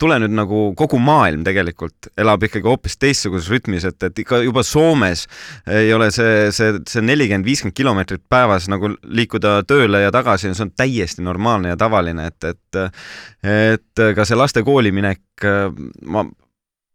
[0.00, 4.64] tule nüüd nagu kogu maailm tegelikult elab ikkagi hoopis teistsuguses rütmis, et, et ikka juba
[4.66, 5.26] Soomes
[5.78, 10.66] ei ole see, see, see nelikümmend, viiskümmend kilomeetrit päevas nagu liikuda tööle ja tagasi, see
[10.66, 12.82] on täiesti normaalne ja tavaline, et, et
[13.48, 15.22] et ka see laste kooli minek,
[16.10, 16.24] ma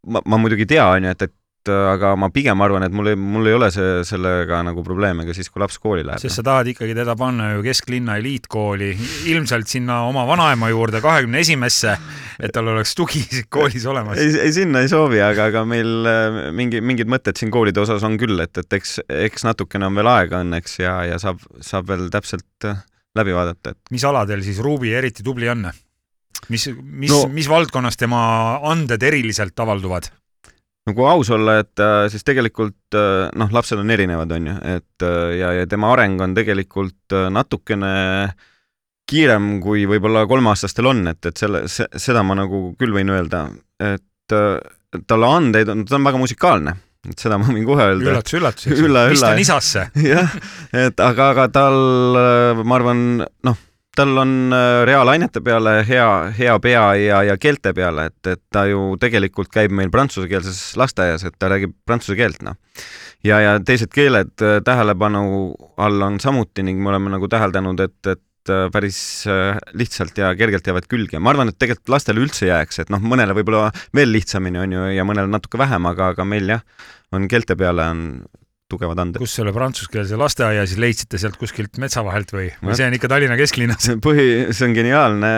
[0.07, 1.33] ma, ma muidugi tea, on ju, et, et
[1.71, 5.35] aga ma pigem arvan, et mul ei, mul ei ole see, sellega nagu probleeme ka
[5.35, 6.21] siis, kui laps kooli läheb.
[6.21, 8.89] sest sa tahad ikkagi teda panna ju kesklinna eliitkooli,
[9.31, 11.95] ilmselt sinna oma vanaema juurde kahekümne esimesse,
[12.39, 13.23] et tal oleks tugi
[13.53, 14.21] koolis olemas.
[14.21, 18.03] ei, ei sinna ei soovi, aga, aga meil äh, mingi, mingid mõtted siin koolide osas
[18.07, 21.87] on küll, et, et eks, eks natukene on veel aega õnneks ja, ja saab, saab
[21.91, 22.83] veel täpselt äh,
[23.17, 23.93] läbi vaadata, et.
[23.93, 25.67] mis aladel siis Ruubi eriti tubli on?
[26.49, 28.23] mis, mis no,, mis valdkonnas tema
[28.71, 30.09] anded eriliselt avalduvad?
[30.89, 35.05] Nagu aus olla, et äh, siis tegelikult äh, noh, lapsed on erinevad, on ju, et
[35.07, 37.93] äh, ja, ja tema areng on tegelikult natukene
[39.09, 43.45] kiirem, kui võib-olla kolmeaastastel on, et, et selle, seda ma nagu küll võin öelda,
[43.83, 44.35] et
[45.07, 48.13] talle andeid on, ta on väga musikaalne et seda ma võin kohe öelda.
[48.13, 49.89] üllatus, üllatus, eks ju, vistan isasse.
[50.13, 50.35] jah,
[50.71, 51.79] et aga, aga tal,
[52.63, 53.01] ma arvan,
[53.43, 53.59] noh
[53.95, 58.65] tal on äh, reaalainete peale hea, hea pea ja, ja keelte peale, et, et ta
[58.69, 62.57] ju tegelikult käib meil prantsusekeelses lasteaias, et ta räägib prantsuse keelt, noh.
[63.25, 65.25] ja, ja teised keeled äh, tähelepanu
[65.77, 68.99] all on samuti ning me oleme nagu täheldanud, et, et äh, päris
[69.77, 71.21] lihtsalt ja kergelt jäävad külge.
[71.21, 74.87] ma arvan, et tegelikult lastele üldse jääks, et noh, mõnele võib-olla veel lihtsamini on ju
[74.97, 76.65] ja mõnele natuke vähem, aga, aga meil jah,
[77.13, 78.07] on keelte peale on
[78.71, 79.21] tugevad anded.
[79.21, 83.09] kus selle prantsuskeelse lasteaia siis leidsite sealt kuskilt metsa vahelt või, või see on ikka
[83.11, 83.89] Tallinna kesklinnas?
[84.05, 85.31] põhi, see on geniaalne,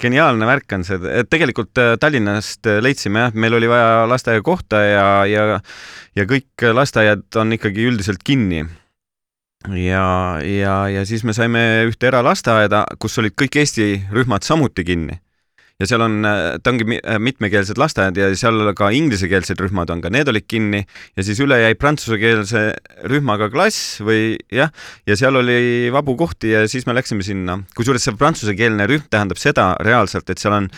[0.00, 5.08] geniaalne värk on see, et tegelikult äh, Tallinnast leidsime jah, meil oli vaja lasteaiakohta ja,
[5.30, 5.48] ja
[6.18, 8.64] ja kõik lasteaiad on ikkagi üldiselt kinni
[9.76, 10.04] ja,
[10.42, 15.20] ja, ja siis me saime ühte eralasteaeda, kus olid kõik Eesti rühmad samuti kinni
[15.80, 20.02] ja seal on, äh, ta ongi äh, mitmekeelsed lasteaiad ja seal ka inglisekeelsed rühmad on,
[20.04, 20.82] ka need olid kinni
[21.16, 22.64] ja siis üle jäi prantsusekeelse
[23.10, 24.72] rühmaga klass või jah,
[25.08, 27.58] ja seal oli vabu kohti ja siis me läksime sinna.
[27.76, 30.68] kusjuures see prantsusekeelne rühm tähendab seda reaalselt, et seal on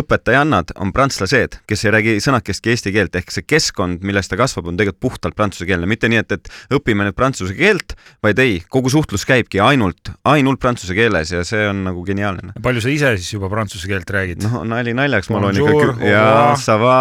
[0.00, 4.70] õpetajannad, on prantslased, kes ei räägi sõnakestki eesti keelt, ehk see keskkond, milles ta kasvab,
[4.70, 8.90] on tegelikult puhtalt prantsusekeelne, mitte nii, et, et õpime nüüd prantsuse keelt, vaid ei, kogu
[8.92, 12.56] suhtlus käibki ainult, ainult prantsuse keeles ja see on nagu geniaalne.
[12.62, 14.37] palju sa ise siis juba prantsuse keelt räägid?
[14.38, 14.52] Olid?
[14.52, 16.58] no nali naljaks, ma loen ikka ja revoir.
[16.58, 16.98] ça va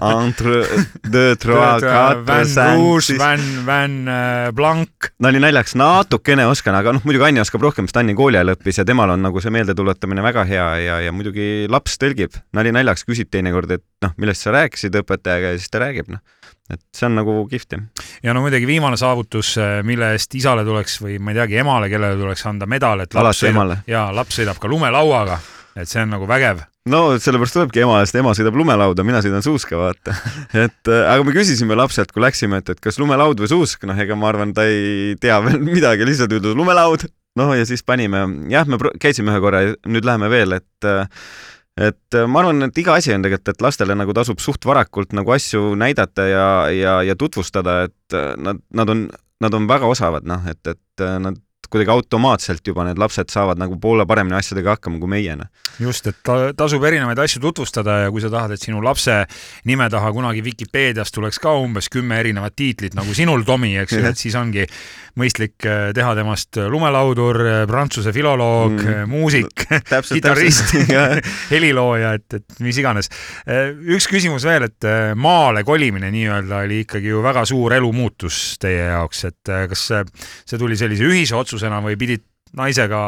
[0.00, 0.64] entre
[1.10, 5.10] deux trois quatre cinq Van, Van äh, Blanc.
[5.20, 8.80] nali naljaks natukene oskan, aga noh, muidugi Anni oskab rohkem, sest Anni kooli ajal õppis
[8.80, 12.38] ja temal on nagu see meeldetuletamine väga hea ja, ja muidugi laps tõlgib.
[12.54, 16.22] nali naljaks küsib teinekord, et noh, millest sa rääkisid õpetajaga ja siis ta räägib, noh.
[16.72, 18.06] et see on nagu kihvt jah.
[18.22, 22.20] ja no muidugi viimane saavutus, mille eest isale tuleks või ma ei teagi, emale, kellele
[22.20, 23.82] tuleks anda medal, et laps sõidab emale.
[23.90, 25.40] ja laps sõidab ka lumelauaga,
[25.74, 26.62] et see on nagu vägev.
[26.90, 30.14] no sellepärast tulebki ema eest, ema sõidab lumelauda, mina sõidan suuska, vaata.
[30.64, 33.98] et äh, aga me küsisime lapselt, kui läksime, et, et kas lumelaud või suusk, noh,
[33.98, 37.08] ega ma arvan, ta ei tea veel midagi, lihtsalt ütles lumelaud.
[37.40, 41.08] noh, ja siis panime, jah, me käisime ühe korra ja nüüd läheme veel, et äh,
[41.74, 45.16] et äh, ma arvan, et iga asi on tegelikult, et lastele nagu tasub suht varakult
[45.16, 49.08] nagu asju näidata ja, ja, ja tutvustada, et nad, nad on,
[49.42, 51.40] nad on väga osavad, noh, et, et nad
[51.74, 55.50] kuidagi automaatselt juba need lapsed saavad nagu poole paremini asjadega hakkama kui meie, noh.
[55.82, 59.16] just, et ta, tasub erinevaid asju tutvustada ja kui sa tahad, et sinu lapse
[59.68, 64.04] nime taha kunagi Vikipeedias tuleks ka umbes kümme erinevat tiitlit nagu sinul, Tomi, eks ju,
[64.10, 64.66] et siis ongi
[65.20, 69.10] mõistlik äh, teha temast lumelaudur, prantsuse filoloog Mm.
[69.10, 70.72] muusik, täpselt, kitarrist
[71.52, 73.10] helilooja, et, et mis iganes.
[73.96, 78.88] üks küsimus veel, et äh, maale kolimine nii-öelda oli ikkagi ju väga suur elumuutus teie
[78.90, 82.24] jaoks, et äh, kas see, tuli sellise ühise otsusena või pidid
[82.56, 83.02] naisega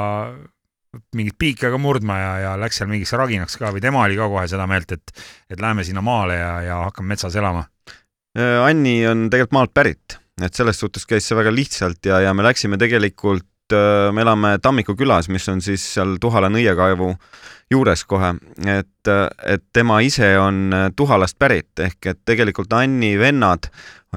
[1.16, 4.28] mingit piike ka murdma ja, ja läks seal mingiks raginaks ka või tema oli ka
[4.32, 7.66] kohe seda meelt, et, et lähme sinna maale ja, ja hakkame metsas elama?
[8.36, 12.34] Äh, Anni on tegelikult maalt pärit, et selles suhtes käis see väga lihtsalt ja, ja
[12.36, 13.46] me läksime tegelikult,
[14.12, 17.08] me elame Tammiku külas, mis on siis seal Tuhala nõiekaevu
[17.72, 18.34] juures kohe,
[18.68, 19.10] et,
[19.42, 23.70] et tema ise on Tuhalast pärit ehk et tegelikult Anni vennad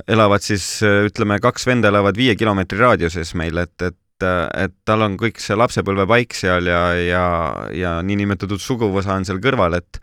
[0.07, 5.13] elavad siis ütleme, kaks venda elavad viie kilomeetri raadiuses meil, et, et et tal on
[5.15, 7.23] kõik see lapsepõlvepaik seal ja, ja,
[7.71, 10.01] ja niinimetatud suguvõsa on seal kõrval, et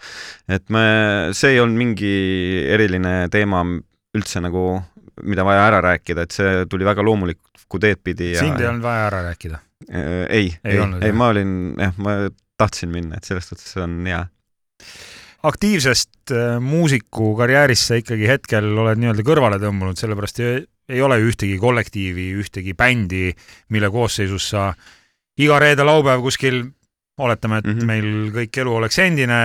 [0.48, 0.86] et me,
[1.36, 2.14] see ei olnud mingi
[2.72, 3.60] eriline teema
[4.16, 4.80] üldse nagu,
[5.22, 8.84] mida vaja ära rääkida, et see tuli väga loomulikku teed pidi ja sind ei olnud
[8.84, 9.60] vaja ära rääkida.
[9.88, 12.16] Äh, ei, Ei ei, ei, ma olin jah, ma
[12.58, 14.22] tahtsin minna, et selles suhtes on hea.
[15.46, 21.18] aktiivsest äh, muusiku karjäärist sa ikkagi hetkel oled nii-öelda kõrvale tõmbunud, sellepärast ei, ei ole
[21.22, 23.30] ühtegi kollektiivi, ühtegi bändi,
[23.74, 24.70] mille koosseisus sa
[25.38, 26.62] iga reede-laupäev kuskil
[27.18, 27.78] oletame, et mm.
[27.78, 27.84] -hmm.
[27.84, 29.38] meil kõik elu oleks endine,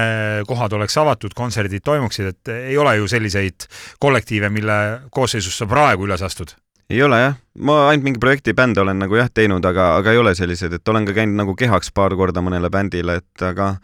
[0.47, 3.67] kohad oleks avatud, kontserdid toimuksid, et ei ole ju selliseid
[3.99, 4.73] kollektiive, mille
[5.12, 6.51] koosseisus sa praegu üles astud.
[6.89, 10.17] ei ole jah, ma ainult mingi projekti bände olen nagu jah teinud, aga, aga ei
[10.17, 13.75] ole selliseid, et olen ka käinud nagu kehaks paar korda mõnele bändile, et aga,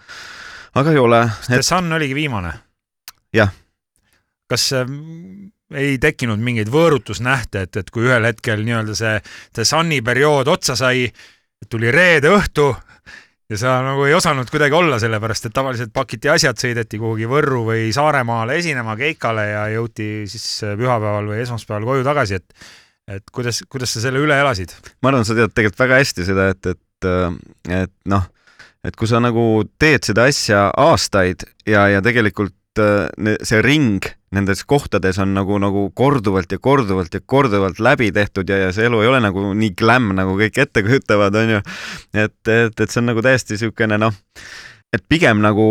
[0.76, 2.52] aga ei ole, The Sun oligi viimane.
[3.34, 3.54] Jah.
[4.48, 4.86] kas äh,
[5.72, 9.16] ei tekkinud mingeid võõrutusnähte, et, et kui ühel hetkel nii-öelda see
[9.54, 11.08] The Suni periood otsa sai,
[11.70, 12.74] tuli reede õhtu
[13.50, 17.64] ja sa nagu ei osanud kuidagi olla, sellepärast et tavaliselt pakiti asjad, sõideti kuhugi Võrru
[17.70, 20.48] või Saaremaale esinema keikale ja jõuti siis
[20.80, 22.68] pühapäeval või esmaspäeval koju tagasi, et
[23.08, 24.74] et kuidas, kuidas sa selle üle elasid?
[25.02, 27.08] ma arvan, sa tead tegelikult väga hästi seda, et, et,
[27.72, 28.26] et noh,
[28.84, 34.06] et kui sa nagu teed seda asja aastaid ja, ja tegelikult äh, ne- see ring
[34.36, 38.90] nendes kohtades on nagu, nagu korduvalt ja korduvalt ja korduvalt läbi tehtud ja, ja see
[38.90, 41.64] elu ei ole nagu nii glämm, nagu kõik ette kujutavad, onju.
[42.14, 44.20] et, et, et see on nagu täiesti niisugune noh,
[44.94, 45.68] et pigem nagu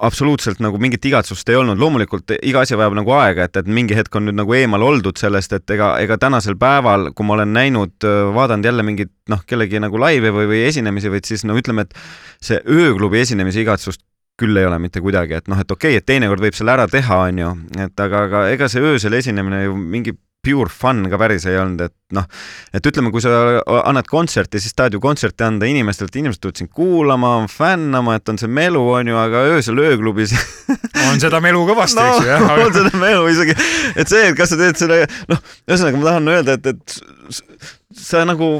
[0.00, 3.96] absoluutselt nagu mingit igatsust ei olnud, loomulikult iga asi vajab nagu aega, et, et mingi
[3.96, 7.52] hetk on nüüd nagu eemal oldud sellest, et ega, ega tänasel päeval, kui ma olen
[7.56, 7.96] näinud,
[8.36, 11.96] vaadanud jälle mingit noh, kellegi nagu laive või, või esinemisi, või siis no ütleme, et
[12.44, 14.02] see ööklubi esinemise igatsust
[14.40, 16.88] küll ei ole mitte kuidagi, et noh, et okei okay,, et teinekord võib selle ära
[16.90, 17.52] teha, onju,
[17.86, 21.82] et aga, aga ega see öösel esinemine ju mingi pure fun ka päris ei olnud,
[21.84, 22.24] et noh,
[22.72, 26.62] et ütleme, kui sa annad kontserti, siis tahad ju kontserti anda inimestele, et inimesed tulevad
[26.62, 30.32] sind kuulama, fännama, et on see melu, onju, aga öösel ööklubis
[31.10, 32.48] on seda melu kõvasti, no eks ju, jah.
[32.64, 33.56] On seda melu isegi,
[34.00, 38.24] et see, et kas sa teed selle, noh, ühesõnaga ma tahan öelda, et, et sa
[38.28, 38.52] nagu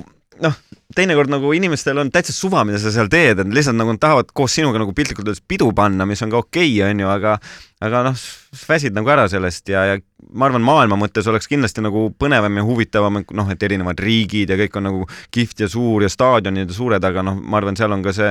[0.45, 0.61] noh,
[0.97, 4.31] teinekord nagu inimestel on täitsa suva, mida sa seal teed, et lihtsalt nagu nad tahavad
[4.35, 7.37] koos sinuga nagu piltlikult öeldes pidu panna, mis on ka okei okay,, onju, aga
[7.81, 8.23] aga noh,
[8.69, 9.95] väsid nagu ära sellest ja, ja
[10.37, 14.59] ma arvan, maailma mõttes oleks kindlasti nagu põnevam ja huvitavam, noh, et erinevad riigid ja
[14.61, 17.95] kõik on nagu kihvt ja suur ja staadionid ja suured, aga noh, ma arvan, seal
[17.97, 18.29] on ka see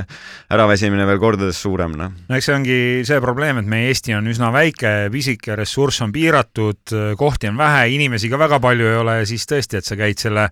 [0.53, 2.13] äraväsimine veel kordades suurem, noh.
[2.29, 6.13] no eks see ongi see probleem, et meie Eesti on üsna väike, pisike, ressurss on
[6.13, 9.97] piiratud, kohti on vähe, inimesi ka väga palju ei ole ja siis tõesti, et sa
[9.97, 10.45] käid selle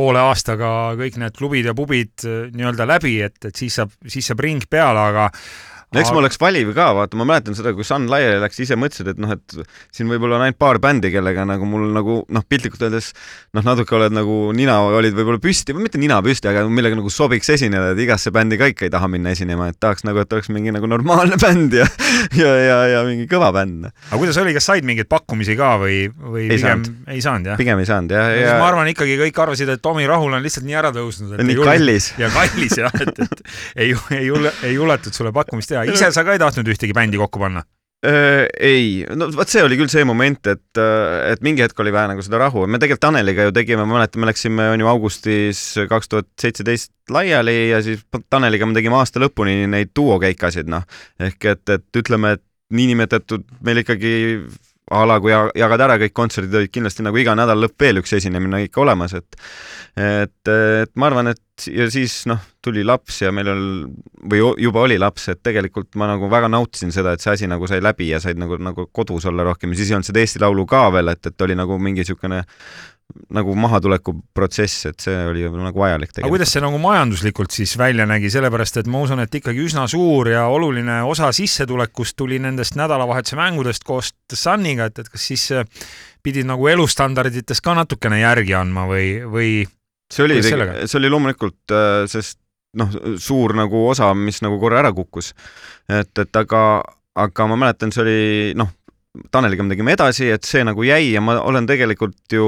[0.00, 4.32] poole aastaga kõik need klubid ja pubid äh, nii-öelda läbi, et, et siis saab, siis
[4.32, 5.28] saab ring peale, aga
[5.94, 8.76] no eks ma oleks valiv ka, vaata, ma mäletan seda, kui Sun laiali läks, ise
[8.78, 9.56] mõtlesid, et noh, et
[9.94, 13.12] siin võib-olla on ainult paar bändi, kellega nagu mul nagu noh, piltlikult öeldes
[13.56, 17.10] noh, natuke oled nagu nina olid võib-olla püsti või mitte nina püsti, aga millega nagu
[17.12, 20.36] sobiks esineda, et igasse bändi ka ikka ei taha minna esinema, et tahaks nagu, et
[20.36, 21.88] oleks mingi nagu normaalne bänd ja
[22.36, 23.88] ja, ja, ja mingi kõva bänd.
[23.88, 27.10] aga kuidas oli, kas said mingeid pakkumisi ka või, või ei pigem saanud.
[27.10, 27.60] ei saanud, jah?
[27.60, 30.44] pigem ei saanud jah, ja ja ma arvan ikkagi kõik arvasid, et Tomi Rahul on
[30.44, 31.34] lihtsalt nii ära tõusnud.
[31.46, 32.10] nii kallis.
[32.22, 33.42] ja kallis jah, et, et
[33.76, 35.79] ei, ei jule, ei juletud sulle pakkumist teha.
[35.88, 37.64] Ise sa ka ei tahtnud ühtegi bändi kokku panna?
[38.00, 42.08] Äh, ei, no vot see oli küll see moment, et, et mingi hetk oli vaja
[42.08, 45.60] nagu seda rahu, me tegelikult Taneliga ju tegime, ma mäletan, me läksime on ju augustis
[45.90, 48.00] kaks tuhat seitseteist laiali ja siis
[48.32, 50.88] Taneliga me tegime aasta lõpuni neid duokeikasid, noh.
[51.20, 54.14] ehk et, et ütleme, et niinimetatud meil ikkagi
[54.90, 58.14] a la kui jagada ära kõik kontserdid, olid kindlasti nagu iga nädal lõpp veel üks
[58.18, 59.38] esinemine ikka olemas, et
[59.96, 63.62] et, et ma arvan, et ja siis noh, tuli laps ja meil on
[64.30, 67.68] või juba oli laps, et tegelikult ma nagu väga nautisin seda, et see asi nagu
[67.70, 69.74] sai läbi ja said nagu, nagu kodus olla rohkem.
[69.74, 72.44] Ja siis ei olnud seda Eesti Laulu ka veel, et, et oli nagu mingi niisugune
[73.34, 76.28] nagu mahatuleku protsess, et see oli nagu vajalik tegelikult.
[76.28, 79.86] aga kuidas see nagu majanduslikult siis välja nägi, sellepärast et ma usun, et ikkagi üsna
[79.90, 85.48] suur ja oluline osa sissetulekust tuli nendest nädalavahetuse mängudest koos Suniga, et, et kas siis
[86.22, 89.50] pidid nagu elustandardites ka natukene järgi andma või, või
[90.12, 92.38] see oli, see oli loomulikult, äh, sest
[92.78, 95.32] noh, suur nagu osa, mis nagu korra ära kukkus.
[95.90, 96.82] et, et aga,
[97.18, 98.20] aga ma mäletan, see oli
[98.58, 98.70] noh,
[99.30, 102.46] Taneliga me tegime edasi, et see nagu jäi ja ma olen tegelikult ju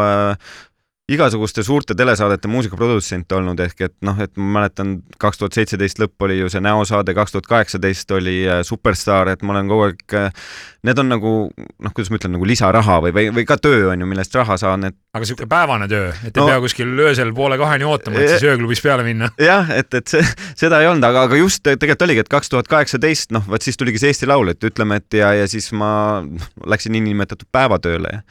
[0.00, 0.54] äh,
[1.12, 6.24] igasuguste suurte telesaadete muusikaprodutsent olnud, ehk et noh, et ma mäletan, kaks tuhat seitseteist lõpp
[6.24, 10.14] oli ju see näosaade, kaks tuhat kaheksateist oli äh, Superstaar, et ma olen kogu aeg
[10.16, 10.46] äh,,
[10.88, 14.00] need on nagu noh, kuidas ma ütlen, nagu lisaraha või, või, või ka töö on
[14.00, 17.34] ju, millest raha saan, et aga niisugune päevane töö, et ei no, pea kuskil öösel
[17.36, 19.28] poole kaheni ootama, et siis ööklubis peale minna?
[19.50, 20.24] jah, et, et see,
[20.56, 23.76] seda ei olnud, aga, aga just tegelikult oligi, et kaks tuhat kaheksateist, noh, vot siis
[23.76, 26.24] tuligi see Eesti Laul, et ütleme, et ja, ja siis ma
[26.64, 28.24] läksin niinimetatud päevatööle ja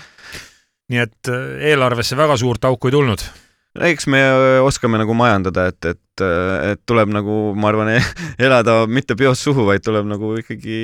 [0.91, 3.25] nii et äh, eelarvesse väga suurt auku ei tulnud?
[3.73, 7.93] eks me äh, oskame nagu majandada, et, et, äh, et tuleb nagu, ma arvan,
[8.45, 10.79] elada mitte peost suhu, vaid tuleb nagu ikkagi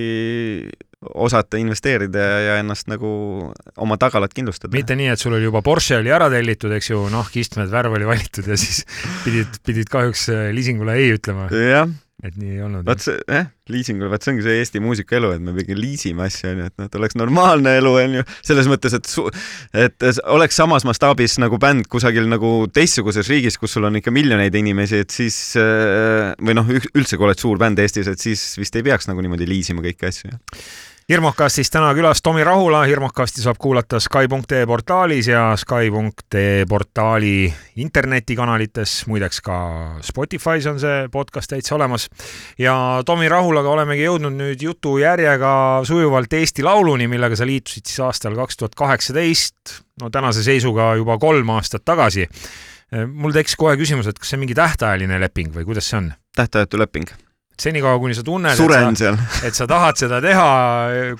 [1.00, 3.10] osata investeerida ja, ja ennast nagu
[3.80, 4.74] oma tagalat kindlustada.
[4.76, 7.96] mitte nii, et sul oli juba Porsche oli ära tellitud, eks ju, nahk, istmed, värv
[8.00, 8.84] oli valitud ja siis
[9.26, 11.52] pidid, pidid kahjuks liisingule ei ütlema.
[11.54, 11.88] jah
[12.26, 12.84] et nii ei olnud.
[12.88, 16.50] vaat see, jah, liisingul, vaat see ongi see Eesti muusikaelu, et me pigem liisime asju,
[16.52, 19.28] onju, et noh, et oleks normaalne elu, onju, selles mõttes, et su-,
[19.86, 24.60] et oleks samas mastaabis nagu bänd kusagil nagu teistsuguses riigis, kus sul on ikka miljoneid
[24.60, 28.76] inimesi, et siis äh, või noh, üldse, kui oled suur bänd Eestis, et siis vist
[28.76, 33.58] ei peaks nagu niimoodi liisima kõiki asju, jah hirmukastis täna külas Tomi Rahula, hirmukasti saab
[33.60, 39.58] kuulata Sky.ee portaalis ja Sky.ee portaali internetikanalites, muideks ka
[40.06, 42.10] Spotify's on see podcast täitsa olemas.
[42.58, 48.38] ja Tomi Rahulaga olemegi jõudnud nüüd jutujärjega sujuvalt Eesti Lauluni, millega sa liitusid siis aastal
[48.38, 52.28] kaks tuhat kaheksateist, no tänase seisuga juba kolm aastat tagasi.
[53.14, 56.14] mul tekkis kohe küsimus, et kas see on mingi tähtajaline leping või kuidas see on?
[56.36, 57.10] tähtajatu leping
[57.60, 59.14] senikaua, kuni sa tunned, et sa,
[59.48, 60.48] et sa tahad seda teha,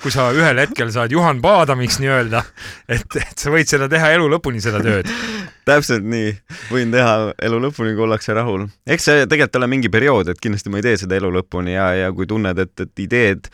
[0.02, 2.42] kui sa ühel hetkel saad Juhan Paadamiks nii-öelda,
[2.88, 5.10] et, et sa võid seda teha elu lõpuni, seda tööd.
[5.70, 6.32] täpselt nii,
[6.72, 8.66] võin teha elu lõpuni, kui ollakse rahul.
[8.88, 11.90] eks see tegelikult ole mingi periood, et kindlasti ma ei tee seda elu lõpuni ja,
[11.98, 13.50] ja kui tunned, et, et ideed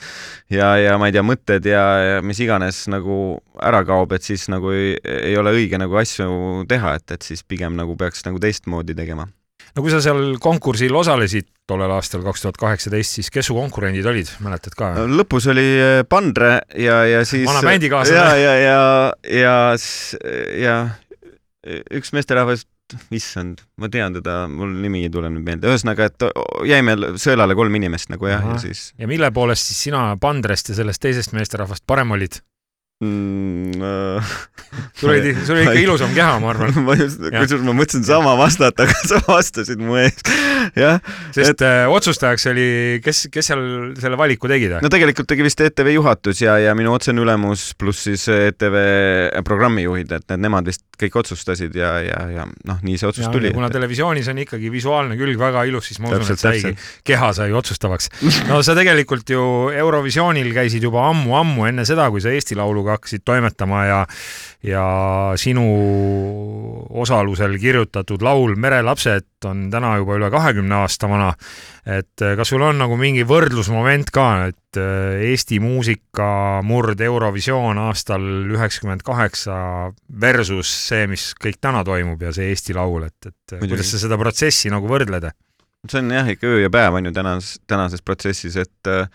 [0.53, 4.47] ja, ja ma ei tea, mõtted ja, ja mis iganes nagu ära kaob, et siis
[4.53, 8.41] nagu ei, ei ole õige nagu asju teha, et, et siis pigem nagu peaks nagu
[8.43, 9.29] teistmoodi tegema
[9.75, 14.07] no kui sa seal konkursil osalesid tollel aastal, kaks tuhat kaheksateist, siis kes su konkurendid
[14.07, 14.93] olid, mäletad ka?
[15.11, 18.39] lõpus oli eh, Pandre ja, ja siis vana bändikaaslane.
[18.39, 19.59] ja, ja, ja, ja,
[20.63, 20.79] ja
[21.97, 22.67] üks meesterahvas,
[23.15, 26.27] issand, ma tean teda, mul nimi ei tule nüüd meelde, ühesõnaga, et
[26.71, 28.93] jäime sõelale kolm inimest nagu jah, ja siis.
[29.01, 32.39] ja mille poolest siis sina Pandrest ja sellest teisest meesterahvast parem olid?
[33.05, 33.83] Mm,?
[33.83, 34.23] Äh,
[34.99, 36.73] sul oli, sul oli ikka ilusam keha, ma arvan.
[36.87, 40.17] ma just, kusjuures ma mõtlesin sama vastata, aga sa vastasid mu ees.
[40.77, 41.01] jah.
[41.35, 41.67] sest et...
[41.67, 42.69] äh, otsustajaks oli,
[43.05, 43.65] kes, kes seal
[44.01, 44.79] selle valiku tegid?
[44.83, 48.77] no tegelikult tegi vist ETV juhatus ja, ja minu otsene ülemus pluss siis ETV
[49.47, 53.31] programmijuhid, et need nemad vist kõik otsustasid ja, ja, ja noh, nii see otsus ja,
[53.33, 53.51] tuli.
[53.55, 53.77] kuna et...
[53.77, 56.73] televisioonis on ikkagi visuaalne külg väga ilus, siis ma usun, et saigi,
[57.07, 58.09] keha sai otsustavaks.
[58.49, 59.45] no sa tegelikult ju
[59.77, 62.57] Eurovisioonil käisid juba ammu-ammu enne seda, kui sa Eesti
[62.87, 64.07] Lauluga hakkasid toimetama ja
[64.67, 65.63] ja sinu
[66.91, 71.35] osalusel kirjutatud laul Merelapsed on täna juba üle kahekümne aasta vana.
[71.87, 79.93] et kas sul on nagu mingi võrdlusmoment ka, et Eesti muusikamurd Eurovisioon aastal üheksakümmend kaheksa
[80.21, 83.77] versus see, mis kõik täna toimub ja see Eesti Laul, et, et Muidugi.
[83.77, 85.31] kuidas sa seda protsessi nagu võrdled?
[85.87, 89.07] see on jah ikka öö ja päev on ju tänases, tänases protsessis, et äh,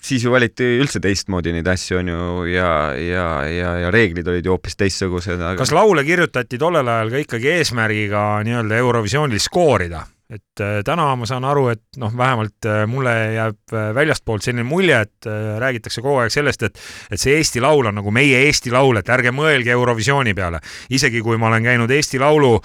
[0.00, 2.20] siis ju valiti üldse teistmoodi neid asju, on ju,
[2.52, 5.56] ja, ja, ja, ja reeglid olid ju hoopis teistsugused aga....
[5.60, 10.04] kas laule kirjutati tollel ajal ka ikkagi eesmärgiga nii-öelda Eurovisioonil skoorida?
[10.28, 14.66] Et äh, täna ma saan aru, et noh, vähemalt äh, mulle jääb äh, väljastpoolt selline
[14.68, 15.28] mulje, et
[15.62, 19.08] räägitakse kogu aeg sellest, et et see Eesti Laul on nagu meie Eesti Laul, et
[19.08, 20.60] ärge mõelge Eurovisiooni peale.
[20.92, 22.58] isegi kui ma olen käinud Eesti Laulu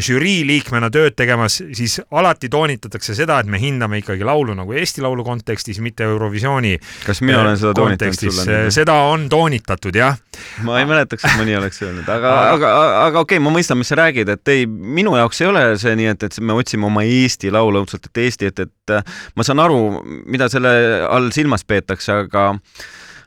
[0.00, 5.04] žürii liikmena tööd tegemas, siis alati toonitatakse seda, et me hindame ikkagi laulu nagu Eesti
[5.04, 8.58] Laulu kontekstis, mitte Eurovisiooni kas mina olen seda toonitanud sulle?
[8.72, 10.16] seda on toonitatud, jah.
[10.64, 12.72] ma ei mäletaks, et mõni oleks öelnud, aga, aga,
[13.04, 15.94] aga okei okay,, ma mõistan, mis sa räägid, et ei, minu jaoks ei ole see
[15.98, 18.96] nii, et, et me otsime oma oma Eesti laulu õudselt, et Eesti, et, et
[19.36, 20.72] ma saan aru, mida selle
[21.08, 22.52] all silmas peetakse, aga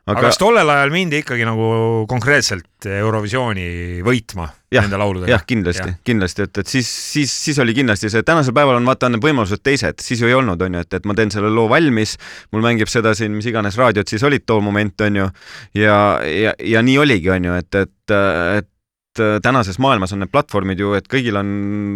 [0.06, 1.68] aga, aga kas tollel ajal mindi ikkagi nagu
[2.10, 5.32] konkreetselt Eurovisiooni võitma ja, nende lauludega?
[5.34, 8.86] jah, kindlasti ja., kindlasti, et, et siis, siis, siis oli kindlasti see, tänasel päeval on
[8.88, 11.50] vaata, need võimalused teised, siis ju ei olnud, on ju, et, et ma teen selle
[11.54, 12.16] loo valmis,
[12.54, 15.28] mul mängib seda siin mis iganes raadiot siis olid too moment, on ju,
[15.82, 15.98] ja,
[16.30, 18.18] ja, ja nii oligi, on ju, et, et,
[18.62, 18.72] et
[19.42, 21.50] tänases maailmas on need platvormid ju, et kõigil on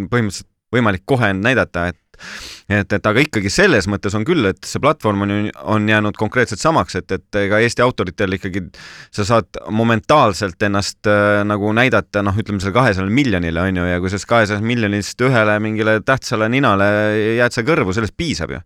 [0.09, 1.99] põhimõtteliselt võimalik kohe näidata, et
[2.69, 6.17] et, et aga ikkagi selles mõttes on küll, et see platvorm on ju, on jäänud
[6.19, 8.65] konkreetselt samaks, et, et ega Eesti autoritel ikkagi
[9.15, 14.01] sa saad momentaalselt ennast äh, nagu näidata, noh, ütleme selle kahesajale miljonile on ju, ja
[14.01, 16.89] kui sellest kahesajast miljonist ühele mingile tähtsale ninale
[17.39, 18.63] jääd sa kõrvu, sellest piisab ju,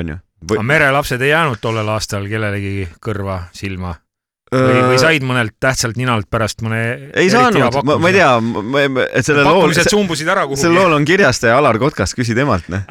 [0.00, 0.22] on ju.
[0.44, 0.58] Või...
[0.58, 3.94] aga merelapsed ei jäänud tollel aastal kellelegi kõrva, silma?
[4.54, 6.80] Või, või said mõnelt tähtsalt ninalt pärast mõne
[7.18, 8.30] ei saanud, ma, ma ei tea,
[9.10, 12.84] et sellel lool, sellel lool on kirjastaja Alar Kotkas, küsi temalt, noh.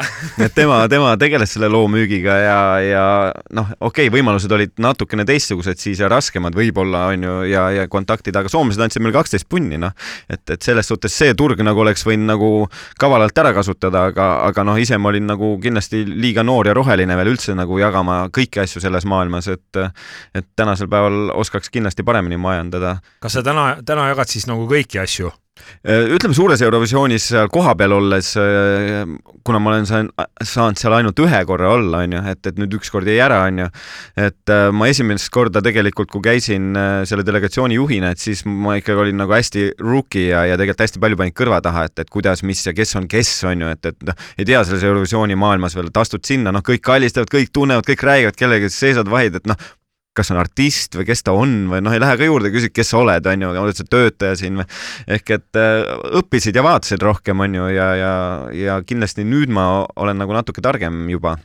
[0.44, 3.06] et tema, tema tegeles selle loo müügiga ja, ja
[3.56, 7.88] noh, okei okay,, võimalused olid natukene teistsugused siis ja raskemad võib-olla, on ju, ja, ja
[7.92, 9.96] kontaktid, aga soomlased andsid meile kaksteist punni, noh.
[10.30, 12.52] et, et selles suhtes see turg nagu oleks võinud nagu
[13.00, 17.18] kavalalt ära kasutada, aga, aga noh, ise ma olin nagu kindlasti liiga noor ja roheline
[17.20, 19.82] veel üldse nagu jagama kõiki asju selles maailmas, et
[20.34, 22.98] et tänasel päeval oskaks kindlasti paremini majandada.
[23.22, 25.32] kas sa täna, täna jagad siis nagu kõiki asju?
[25.86, 29.04] Äh, ütleme suures Eurovisioonis kohapeal olles, äh,
[29.46, 33.06] kuna ma olen saanud seal ainult ühe korra olla, on ju, et, et nüüd ükskord
[33.06, 33.68] jäi ära, on ju,
[34.18, 36.74] et äh, ma esimest korda tegelikult, kui käisin
[37.06, 41.04] selle delegatsiooni juhina, et siis ma ikkagi olin nagu hästi rookie ja, ja tegelikult hästi
[41.06, 43.94] palju panin kõrva taha, et, et kuidas, mis ja kes on kes, on ju, et,
[43.94, 47.54] et noh, ei tea selles Eurovisiooni maailmas veel, et astud sinna, noh, kõik kallistavad, kõik
[47.54, 49.70] tunnevad, kõik räägivad kellegagi, seisad vahid, et noh,
[50.14, 52.94] kas on artist või kes ta on või noh, ei lähe ka juurde, küsid, kes
[52.94, 54.68] sa oled, on ju, oled sa töötaja siin või.
[55.18, 58.14] ehk et äh, õppisid ja vaatasid rohkem, on ju, ja, ja,
[58.58, 61.38] ja kindlasti nüüd ma olen nagu natuke targem juba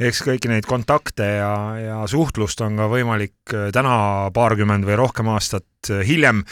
[0.00, 3.96] eks kõiki neid kontakte ja, ja suhtlust on ka võimalik äh, täna
[4.34, 6.44] paarkümmend või rohkem aastat äh, hiljem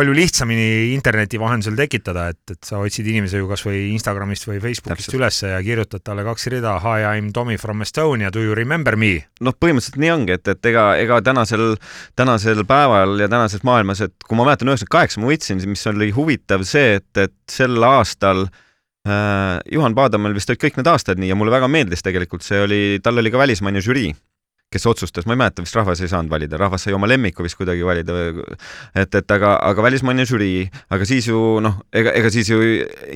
[0.00, 5.12] palju lihtsamini interneti vahendusel tekitada, et, et sa otsid inimese ju kasvõi Instagramist või Facebookist
[5.16, 8.96] ülesse ja kirjutad talle kaks rida Hi, I m Tommy from Estonia, do you remember
[8.96, 9.26] me?
[9.44, 11.74] noh, põhimõtteliselt nii ongi, et, et ega, ega tänasel,
[12.16, 16.10] tänasel päeval ja tänases maailmas, et kui ma mäletan, üheksakümmend kaheksa ma võitsin, mis oli
[16.16, 21.34] huvitav see, et, et sel aastal äh, Juhan Paadamäel vist olid kõik need aastad nii
[21.34, 24.14] ja mulle väga meeldis tegelikult, see oli, tal oli ka välismaine žürii
[24.70, 27.56] kes otsustas, ma ei mäleta, vist rahvas ei saanud valida, rahvas sai oma lemmiku vist
[27.58, 28.14] kuidagi valida
[28.94, 30.60] et, et aga, aga välismaine žürii,
[30.94, 32.60] aga siis ju noh, ega, ega siis ju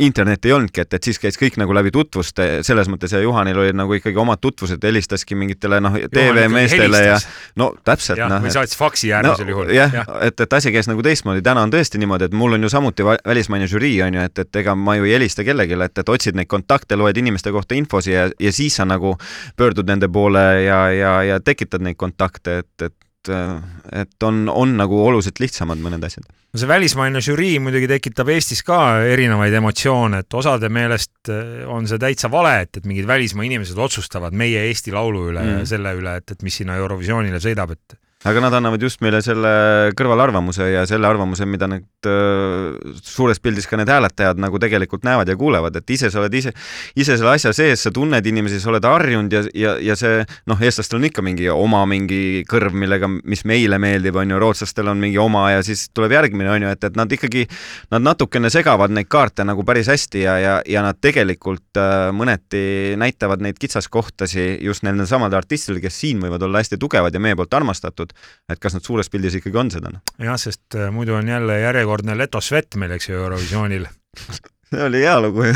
[0.03, 3.61] internetti ei olnudki, et, et siis käis kõik nagu läbi tutvuste, selles mõttes ja Juhanil
[3.63, 7.21] olid nagu ikkagi omad tutvused, helistaski mingitele noh, TV-meestele ja
[7.63, 8.25] no täpselt.
[8.27, 9.71] noh, või saatis faksi äärmisel no, juhul.
[9.79, 12.67] jah ja., et, et asi käis nagu teistmoodi, täna on tõesti niimoodi, et mul on
[12.67, 16.03] ju samuti välismaine žürii on ju, et, et ega ma ju ei helista kellelegi, et,
[16.03, 19.15] et otsid neid kontakte, loed inimeste kohta infosi ja, ja siis sa nagu
[19.55, 24.99] pöördud nende poole ja, ja, ja tekitad neid kontakte, et, et et on, on nagu
[25.01, 26.27] oluliselt lihtsamad mõned asjad.
[26.29, 31.89] no see välismaine žürii muidugi tekitab Eestis ka erinevaid emotsioone, et osade meelest eh, on
[31.89, 35.63] see täitsa vale, et, et mingid välismaa inimesed otsustavad meie Eesti Laulu üle mm.
[35.63, 39.21] ja selle üle, et, et mis sinna Eurovisioonile sõidab, et aga nad annavad just meile
[39.25, 39.51] selle
[39.99, 45.29] kõrvalarvamuse ja selle arvamuse, mida need äh, suures pildis ka need hääletajad nagu tegelikult näevad
[45.29, 46.55] ja kuulevad, et ise sa oled ise,
[46.97, 50.63] ise selle asja sees, sa tunned inimesi, sa oled harjunud ja, ja, ja see noh,
[50.65, 55.05] eestlastel on ikka mingi oma mingi kõrv, millega, mis meile meeldib, on ju, rootslastel on
[55.05, 57.45] mingi oma ja siis tuleb järgmine, on ju, et, et nad ikkagi,
[57.93, 62.97] nad natukene segavad neid kaarte nagu päris hästi ja, ja, ja nad tegelikult äh, mõneti
[63.01, 67.37] näitavad neid kitsaskohtasi just nendel samadel artistidel, kes siin võivad olla hästi tugevad ja meie
[67.37, 68.14] poolt armastatud
[68.49, 69.93] et kas nad suures pildis ikkagi on seda?
[69.95, 70.17] Noh?
[70.23, 73.89] jah, sest äh, muidu on jälle järjekordne Leto Svet meil, eks ju, Eurovisioonil
[74.75, 75.55] see oli hea lugu ju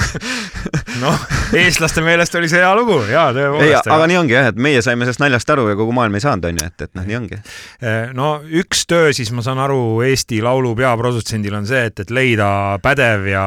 [1.03, 1.25] noh,
[1.57, 3.91] eestlaste meelest oli see hea lugu, jaa, tõepoolest.
[3.95, 6.49] aga nii ongi jah, et meie saime sellest naljast aru ja kogu maailm ei saanud,
[6.51, 7.41] on ju, et, et noh, nii ongi.
[7.83, 8.31] Äh, no
[8.63, 12.51] üks töö siis ma saan aru Eesti Laulu peaprodutsendil on see, et, et leida
[12.85, 13.45] pädev ja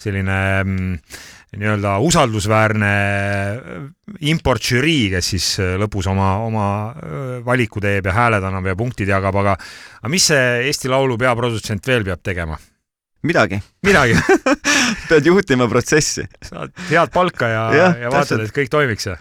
[0.00, 0.98] selline mm,
[1.52, 2.92] nii-öelda usaldusväärne
[4.32, 5.48] importžürii, kes siis
[5.80, 6.66] lõpus oma, oma
[7.44, 9.56] valiku teeb ja hääled annab ja punktid jagab, aga
[10.00, 12.58] aga mis see Eesti Laulu peaprodutsent veel peab tegema?
[13.22, 13.60] midagi.
[13.86, 14.16] midagi
[15.08, 16.24] pead juhtima protsessi.
[16.42, 19.16] saad head palka ja, ja, ja vaatad, et kõik toimiks ja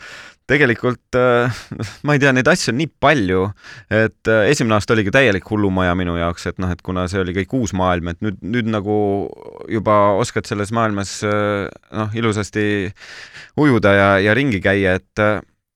[0.52, 1.62] tegelikult äh,
[2.06, 3.44] ma ei tea, neid asju on nii palju,
[3.94, 7.36] et äh, esimene aasta oligi täielik hullumaja minu jaoks, et noh, et kuna see oli
[7.38, 8.96] kõik uus maailm, et nüüd, nüüd nagu
[9.72, 12.66] juba oskad selles maailmas äh, noh, ilusasti
[13.62, 15.26] ujuda ja, ja ringi käia, et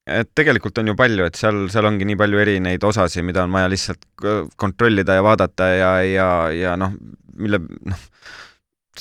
[0.06, 3.56] et tegelikult on ju palju, et seal, seal ongi nii palju erinevaid osasid, mida on
[3.56, 4.04] vaja lihtsalt
[4.62, 6.94] kontrollida ja vaadata ja, ja, ja noh,
[7.42, 8.04] mille noh,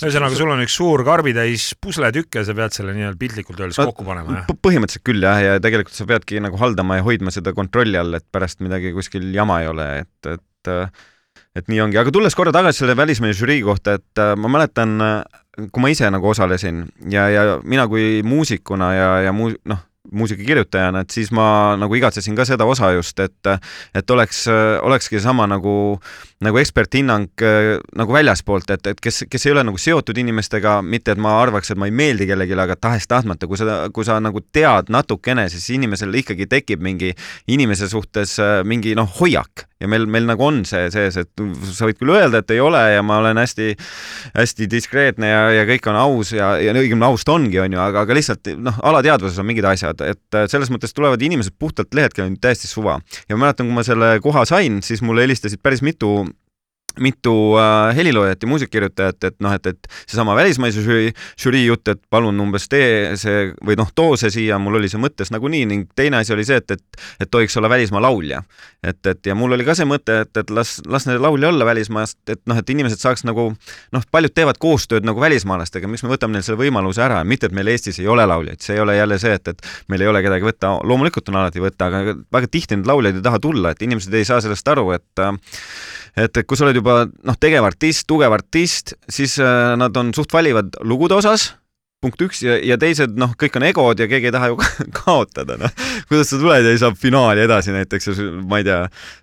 [0.03, 3.89] ühesõnaga, sul on üks suur karbitäis pusletükk ja sa pead selle nii-öelda piltlikult öeldes no,
[3.93, 4.59] kokku panema, jah?
[4.67, 8.27] põhimõtteliselt küll jah, ja tegelikult sa peadki nagu haldama ja hoidma seda kontrolli all, et
[8.35, 10.75] pärast midagi kuskil jama ei ole, et, et
[11.55, 14.99] et nii ongi, aga tulles korra tagasi selle välismehe žürii kohta, et ma mäletan,
[15.71, 19.85] kui ma ise nagu osalesin ja, ja mina kui muusikuna ja, ja muu-, noh,
[20.17, 23.51] muusikakirjutajana, et siis ma nagu igatsesin ka seda osa just, et
[23.95, 24.45] et oleks,
[24.83, 25.99] olekski sama nagu,
[26.45, 27.45] nagu eksperthinnang
[27.97, 31.73] nagu väljaspoolt, et, et kes, kes ei ole nagu seotud inimestega, mitte et ma arvaks,
[31.73, 35.69] et ma ei meeldi kellelegi, aga tahes-tahtmata, kui sa, kui sa nagu tead natukene, siis
[35.77, 37.13] inimesel ikkagi tekib mingi
[37.51, 42.01] inimese suhtes mingi noh, hoiak ja meil, meil nagu on see sees, et sa võid
[42.01, 43.73] küll öelda, et ei ole ja ma olen hästi,
[44.35, 48.05] hästi diskreetne ja, ja kõik on aus ja, ja õigemini aus ta ongi, onju, aga,
[48.05, 52.33] aga lihtsalt noh, alateadvuses on mingid asjad, et selles mõttes tulevad inimesed puhtalt lehelt, kellel
[52.33, 52.99] on täiesti suva.
[53.29, 56.25] ja ma mäletan, kui ma selle koha sain, siis mulle helistasid päris mitu
[57.01, 62.01] mitu äh, heliloojat ja muusikakirjutajat, et noh, et, et seesama välismaise žürii, žürii jutt, et
[62.11, 65.89] palun umbes tee see või noh, too see siia, mul oli see mõttes nagunii ning
[65.99, 68.43] teine asi oli see, et, et, et tohiks olla välismaa laulja.
[68.83, 71.67] et, et ja mul oli ka see mõte, et, et las, las need laulja olla
[71.67, 76.13] välismaast, et noh, et inimesed saaks nagu noh, paljud teevad koostööd nagu välismaalastega, miks me
[76.13, 78.97] võtame neil selle võimaluse ära, mitte et meil Eestis ei ole lauljaid, see ei ole
[78.97, 82.51] jälle see, et, et meil ei ole kedagi võtta, loomulikult on alati võtta, aga väga
[82.51, 85.25] tihti need lauljad ei taha tulla, et inimesed ei saa sellest aru, et
[86.17, 90.15] et, et kui sa oled juba noh, tegev artist, tugev artist, siis äh, nad on
[90.17, 91.53] suht valivad lugude osas
[92.05, 94.59] punkt üks ja, ja teised noh, kõik on egod ja keegi ei taha ju
[95.01, 95.85] kaotada, noh.
[96.11, 98.11] kuidas sa tuled ja saab finaali edasi näiteks,
[98.45, 98.81] ma ei tea,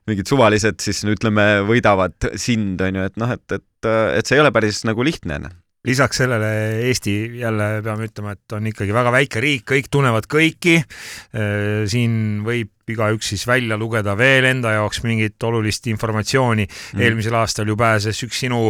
[0.10, 4.46] mingid suvalised siis ütleme, võidavad sind, on ju, et noh, et, et, et see ei
[4.46, 6.52] ole päris nagu lihtne noh lisaks sellele
[6.88, 10.78] Eesti jälle peame ütlema, et on ikkagi väga väike riik, kõik tunnevad kõiki.
[10.78, 17.02] Äh, siin võib igaüks siis välja lugeda veel enda jaoks mingit olulist informatsiooni mm..
[17.02, 18.68] eelmisel aastal ju pääses üks sinu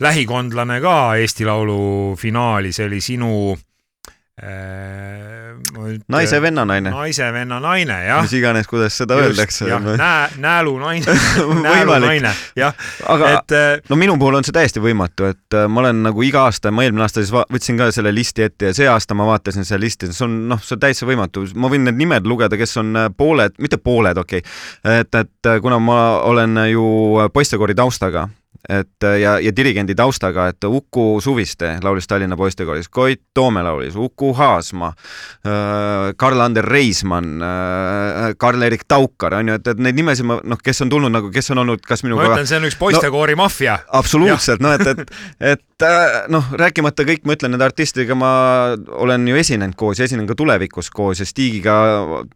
[0.00, 3.73] lähikondlane ka Eesti Laulu finaali, see oli sinu Äh,
[6.08, 6.90] naise venna naine.
[6.90, 8.22] naise venna naine, jah.
[8.24, 9.68] mis iganes, kuidas seda Just, öeldakse.
[9.68, 11.14] jah, nää-, näälu naine
[11.62, 12.74] näälu naine, jah.
[13.08, 16.26] aga et, äh, no minu puhul on see täiesti võimatu, et äh, ma olen nagu
[16.26, 19.28] iga aasta, ma eelmine aasta siis võtsin ka selle listi ette ja see aasta ma
[19.30, 22.58] vaatasin seda listi, see on noh, see on täitsa võimatu, ma võin need nimed lugeda,
[22.58, 26.88] kes on pooled, mitte pooled, okei okay., et, et kuna ma olen ju
[27.30, 28.26] poistekoori taustaga
[28.68, 34.32] et ja, ja dirigendi taustaga, et Uku Suviste laulis Tallinna poistekooris, Koit Toome laulis, Uku
[34.34, 40.60] Haasma äh,, Karl-Ander Reismann äh,, Karl-Erik Taukar, on ju, et, et neid nimesid ma noh,
[40.64, 43.36] kes on tulnud nagu, kes on olnud kas minuga ma ütlen, see on üks poistekoori
[43.36, 43.76] no, maffia.
[44.00, 45.14] absoluutselt, noh, et, et,
[45.54, 48.32] et äh, noh, rääkimata kõik, ma ütlen, nende artistidega ma
[49.04, 51.76] olen ju esinenud koos ja esinen ka tulevikus koos ja Stigiga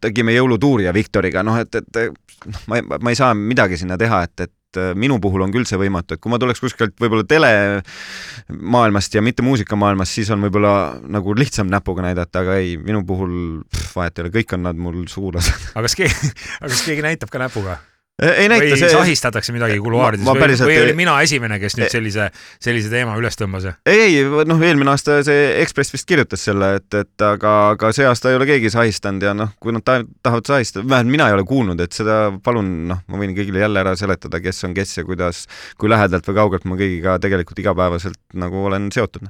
[0.01, 2.03] tegime jõulutuuri ja Viktoriga, noh, et, et
[2.45, 5.53] noh, ma, ma ei saa midagi sinna teha, et, et et äh, minu puhul on
[5.53, 10.43] küll see võimatu, et kui ma tuleks kuskilt võib-olla telemaailmast ja mitte muusikamaailmast, siis on
[10.45, 14.67] võib-olla nagu lihtsam näpuga näidata, aga ei, minu puhul pff, vahet ei ole, kõik on
[14.69, 15.71] nad mul sugulased.
[15.73, 17.79] aga kas keegi, aga kas keegi näitab ka näpuga?
[18.19, 18.91] Ei näita või see.
[18.91, 22.29] sahistatakse midagi kuluaarides või, või olin mina esimene, kes nüüd sellise,
[22.61, 23.67] sellise teema üles tõmbas?
[23.87, 28.07] ei, ei, noh, eelmine aasta see Ekspress vist kirjutas selle, et, et aga, aga see
[28.09, 31.45] aasta ei ole keegi sahistanud ja noh, kui nad tahavad sahistada, vähemalt mina ei ole
[31.47, 35.05] kuulnud, et seda palun, noh, ma võin kõigile jälle ära seletada, kes on kes ja
[35.07, 35.45] kuidas,
[35.79, 39.29] kui lähedalt või kaugelt ma kõigiga tegelikult igapäevaselt nagu olen seotud.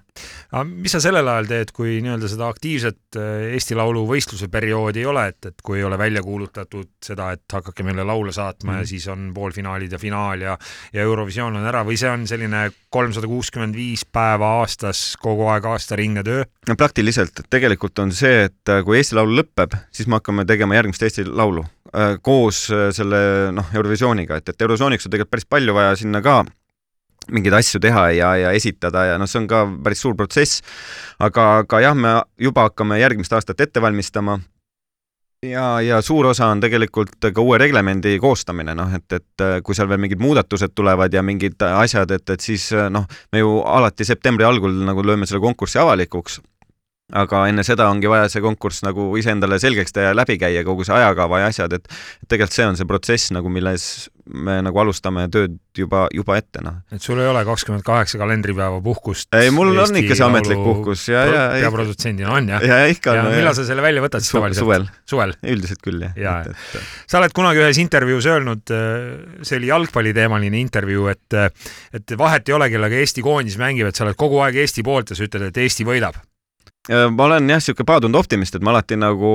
[0.51, 5.03] aga mis sa sellel ajal teed, kui nii-öelda seda aktiivset äh, Eesti Laulu võistluse perioodi
[5.03, 8.71] ei ole, et, et kui ei ole välja kuulutatud seda, et hakake meile laule saatma
[8.71, 10.57] mm ja siis on poolfinaalid ja finaal ja,
[10.93, 15.67] ja Eurovisioon on ära või see on selline kolmsada kuuskümmend viis päeva aastas kogu aeg
[15.69, 16.45] aastaringne töö?
[16.67, 20.47] no praktiliselt, et tegelikult on see, et äh, kui Eesti Laul lõpeb, siis me hakkame
[20.49, 25.37] tegema järgmist Eesti Laulu äh, koos äh, selle noh, Eurovisiooniga, et, et Eurovisiooniks on tegelikult
[25.37, 26.41] päris palju vaja sinna ka
[27.29, 30.63] mingeid asju teha ja, ja esitada ja noh, see on ka päris suur protsess.
[31.19, 34.39] aga, aga jah, me juba hakkame järgmist aastat ette valmistama
[35.43, 39.75] ja, ja suur osa on tegelikult ka uue reglemendi koostamine, noh, et, et äh, kui
[39.77, 43.59] seal veel mingid muudatused tulevad ja mingid asjad, et, et siis äh, noh, me ju
[43.65, 46.39] alati septembri algul nagu lööme selle konkursi avalikuks
[47.09, 50.85] aga enne seda ongi vaja see konkurss nagu iseendale selgeks teha ja läbi käia, kogu
[50.85, 51.89] see ajakava ja asjad, et
[52.27, 56.79] tegelikult see on see protsess nagu, milles me nagu alustame tööd juba, juba ette, noh.
[56.93, 59.29] et sul ei ole kakskümmend kaheksa kalendripäeva puhkust?
[59.33, 62.65] ei, mul Eesti on ikka see ametlik puhkus ja, ja peaprodutsendina on jah?
[62.69, 63.31] ja ikka on.
[63.33, 64.61] millal sa selle välja võtad siis tavaliselt?
[64.61, 64.87] suvel.
[65.09, 65.35] suvel?
[65.55, 66.79] üldiselt küll, jah ja, et,
[67.09, 71.39] sa oled kunagi ühes intervjuus öelnud, äh, see oli jalgpalliteemaline intervjuu, et
[71.97, 75.09] et vahet ei ole, kellega Eesti koondis mängib, et sa oled kogu aeg Eesti poolt
[75.09, 76.21] ja sa ütled, et Eesti võidab
[76.87, 79.31] ma olen jah, niisugune paadunud optimist, et ma alati nagu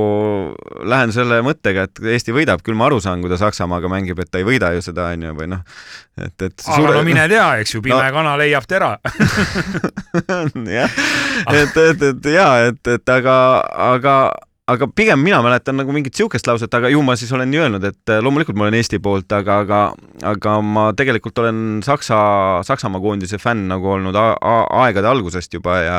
[0.91, 4.31] lähen selle mõttega, et Eesti võidab, küll ma aru saan, kui ta Saksamaaga mängib, et
[4.33, 5.63] ta ei võida ju seda, on ju, või noh,
[6.19, 6.97] et, et aga suure...
[6.97, 8.17] no mine tea, eks ju, pime no.
[8.17, 8.97] kana leiab tera
[10.79, 10.99] jah,
[11.53, 13.37] et, et, et jaa, et, et aga,
[13.93, 14.17] aga
[14.65, 17.85] aga pigem mina mäletan nagu mingit siukest lauset, aga ju ma siis olen nii öelnud,
[17.85, 19.81] et äh, loomulikult ma olen Eesti poolt, aga, aga,
[20.25, 22.17] aga ma tegelikult olen Saksa,
[22.65, 25.99] Saksamaa koondise fänn nagu olnud aegade algusest juba ja,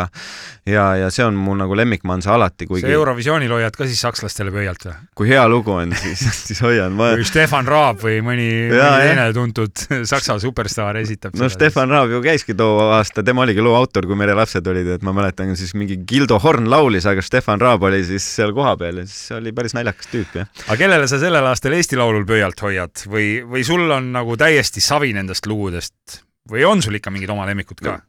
[0.65, 2.87] ja, ja see on mu nagu lemmikmansa alati, kuigi.
[2.87, 4.95] sa Eurovisioonil hoiad ka siis sakslastele pöialt või?
[5.21, 7.11] kui hea lugu on, siis, siis hoian ma....
[7.19, 11.37] või Stefan Raab või mõni, mõni teine tuntud Saksa superstaar esitab.
[11.37, 14.89] no Stefan Raab ju käiski too aasta, tema oligi loo autor, kui Mere lapsed olid,
[14.97, 18.75] et ma mäletan siis mingi Gildo Horn laulis, aga Stefan Raab oli siis seal koha
[18.79, 20.51] peal ja siis see oli päris naljakas tüüp, jah.
[20.67, 23.05] aga kellele sa sellel aastal Eesti Laulul pöialt hoiad?
[23.11, 26.21] Või, või sul on nagu täiesti savi nendest lugudest?
[26.51, 27.99] Või on sul ikka mingid oma lemmikud ka?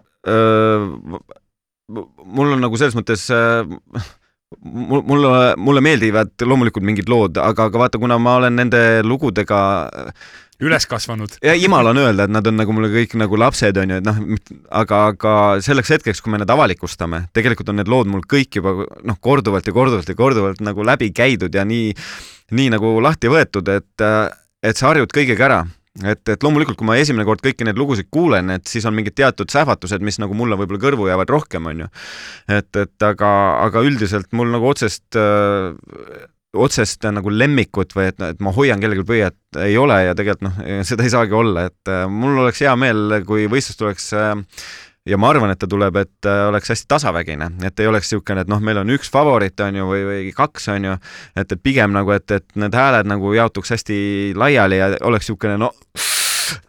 [1.87, 3.29] Mul on nagu selles mõttes
[4.61, 9.61] mulle, mulle meeldivad loomulikult mingid lood, aga, aga vaata, kuna ma olen nende lugudega
[10.65, 11.37] üles kasvanud.
[11.45, 14.07] ja imal on öelda, et nad on nagu mulle kõik nagu lapsed, on ju, et
[14.07, 14.21] noh,
[14.83, 15.33] aga, aga
[15.65, 19.69] selleks hetkeks, kui me need avalikustame, tegelikult on need lood mul kõik juba noh, korduvalt
[19.69, 21.93] ja korduvalt ja korduvalt nagu läbi käidud ja nii,
[22.57, 24.07] nii nagu lahti võetud, et,
[24.65, 25.65] et sa harjud kõigega ära
[26.05, 29.17] et, et loomulikult, kui ma esimene kord kõiki neid lugusid kuulen, et siis on mingid
[29.17, 31.91] teatud sähvatused, mis nagu mulle võib-olla kõrvu jäävad rohkem, on ju.
[32.59, 33.31] et, et aga,
[33.65, 36.27] aga üldiselt mul nagu otsest äh,
[36.57, 40.59] otsest nagu lemmikut või et, et ma hoian kellelgi pöiet, ei ole ja tegelikult noh,
[40.89, 44.35] seda ei saagi olla, et äh, mul oleks hea meel, kui võistlus tuleks äh,
[45.07, 48.43] ja ma arvan, et ta tuleb, et äh, oleks hästi tasavägine, et ei oleks niisugune,
[48.45, 50.99] et noh, meil on üks favoriit, on ju, või, või kaks, on ju,
[51.37, 53.99] et, et pigem nagu, et, et need hääled nagu jaotuks hästi
[54.39, 55.73] laiali ja oleks niisugune no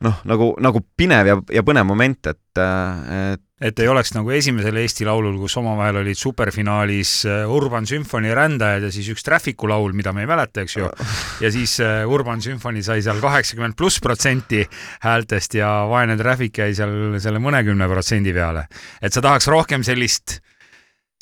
[0.03, 4.77] noh, nagu, nagu pinev ja, ja põnev moment, et, et et ei oleks nagu esimesel
[4.83, 9.95] Eesti Laulul, kus omavahel olid superfinaalis äh, Urban Sümfoni Rändajad ja siis üks Traffic'u laul,
[9.97, 10.89] mida me ei mäleta, eks ju.
[11.43, 14.61] ja siis äh, Urban Symphony sai seal kaheksakümmend pluss protsenti
[15.05, 18.67] häältest ja vaene Traffic jäi seal selle mõnekümne protsendi peale.
[19.01, 20.39] et sa tahaks rohkem sellist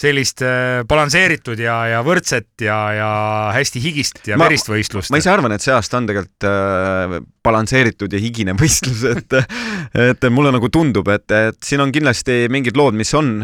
[0.01, 3.09] sellist äh, balansseeritud ja, ja võrdset ja, ja
[3.55, 5.11] hästi higist ja ma, verist võistlust.
[5.13, 9.39] ma ise arvan, et see aasta on tegelikult äh, balansseeritud ja higine võistlus, et
[9.95, 13.37] et mulle nagu tundub, et, et siin on kindlasti mingid lood, mis on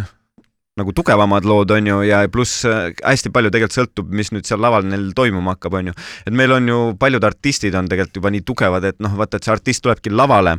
[0.80, 4.62] nagu tugevamad lood, on ju, ja pluss äh, hästi palju tegelikult sõltub, mis nüüd seal
[4.64, 5.98] laval neil toimuma hakkab, on ju.
[6.28, 9.48] et meil on ju, paljud artistid on tegelikult juba nii tugevad, et noh, vaata, et
[9.48, 10.58] see artist tulebki lavale,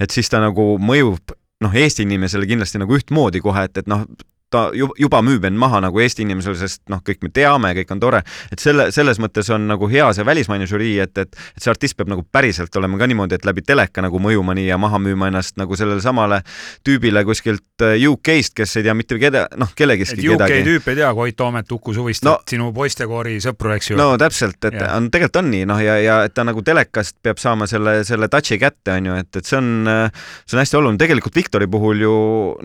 [0.00, 4.04] et siis ta nagu mõjub noh, Eesti inimesele kindlasti nagu ühtmoodi kohe, et, et noh,
[4.54, 8.02] ta juba müüb end maha nagu Eesti inimesele, sest noh, kõik me teame, kõik on
[8.02, 8.20] tore,
[8.54, 11.98] et selle, selles mõttes on nagu hea see välismaine žürii, et, et, et see artist
[11.98, 15.30] peab nagu päriselt olema ka niimoodi, et läbi teleka nagu mõjuma nii ja maha müüma
[15.32, 16.40] ennast nagu sellele samale
[16.86, 20.60] tüübile kuskilt äh, UK-st, kes ei tea mitte keda, noh, kellegistki kedagi.
[20.62, 23.98] UK tüüp ei tea Koit Toomet, Uku Suvist no,, sinu poistekoori sõpru, eks ju.
[24.00, 24.94] no täpselt, et ja.
[24.98, 28.30] on, tegelikult on nii, noh, ja, ja et ta nagu telekast peab saama selle, selle
[28.32, 29.70] touch'i kätte, on ju, et, et see on,
[30.44, 32.16] see on hästi oluline, tegelikult Viktori puhul ju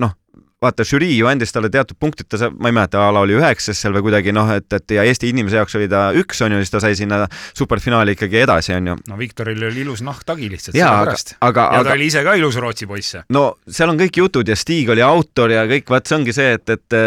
[0.02, 0.18] noh,
[0.64, 3.80] vaata, žürii ju andis talle teatud punktid, ta, ma ei mäleta, a la oli üheksas
[3.80, 6.60] seal või kuidagi noh, et, et ja Eesti inimese jaoks oli ta üks, on ju,
[6.64, 7.22] siis ta sai sinna
[7.58, 8.98] superfinaali ikkagi edasi, on ju.
[9.08, 11.36] no Viktoril oli ilus nahktagi lihtsalt sellepärast.
[11.38, 13.22] ja aga, ta oli ise ka ilus Rootsi poiss.
[13.36, 16.52] no seal on kõik jutud ja Stig oli autor ja kõik, vaat see ongi see,
[16.60, 17.00] et, et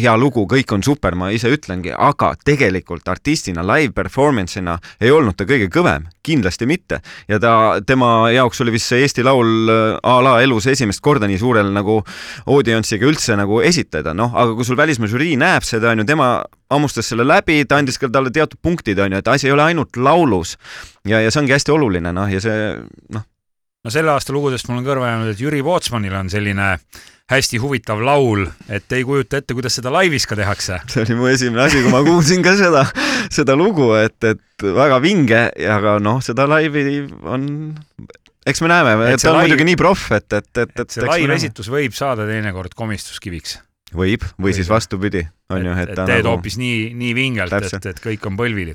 [0.00, 5.36] hea lugu, kõik on super, ma ise ütlengi, aga tegelikult artistina, live performance'ina ei olnud
[5.36, 7.02] ta kõige kõvem, kindlasti mitte.
[7.28, 7.52] ja ta,
[7.86, 11.74] tema jaoks oli vist see Eesti Laul äh, a la elus esimest korda nii suurel
[11.76, 11.98] nagu
[12.46, 16.32] audience'iga üldse nagu esitada, noh, aga kui sul välismaa žürii näeb seda, on ju, tema
[16.72, 19.68] hammustas selle läbi, ta andis ka talle teatud punktid, on ju, et asi ei ole
[19.68, 20.56] ainult laulus.
[21.04, 22.78] ja, ja see ongi hästi oluline, noh, ja see,
[23.12, 23.28] noh.
[23.84, 26.78] no selle aasta lugudest mul on kõrva jäänud, et Jüri Pootsmanil on selline
[27.32, 30.80] hästi huvitav laul, et ei kujuta ette, kuidas seda laivis ka tehakse.
[30.92, 32.86] see oli mu esimene asi, kui ma kuulsin ka seda,
[33.32, 37.48] seda lugu, et, et väga vinge, aga noh, seda laivi on
[38.46, 41.04] eks me näeme, et ta on live, muidugi nii proff, et, et, et, et see
[41.06, 43.60] laivesitus võib saada teinekord komistuskiviks.
[43.96, 45.22] võib, või siis vastupidi,
[45.52, 46.36] on ju, et ta teed nagu...
[46.36, 48.74] hoopis nii, nii vingelt, et, et kõik on põlvili.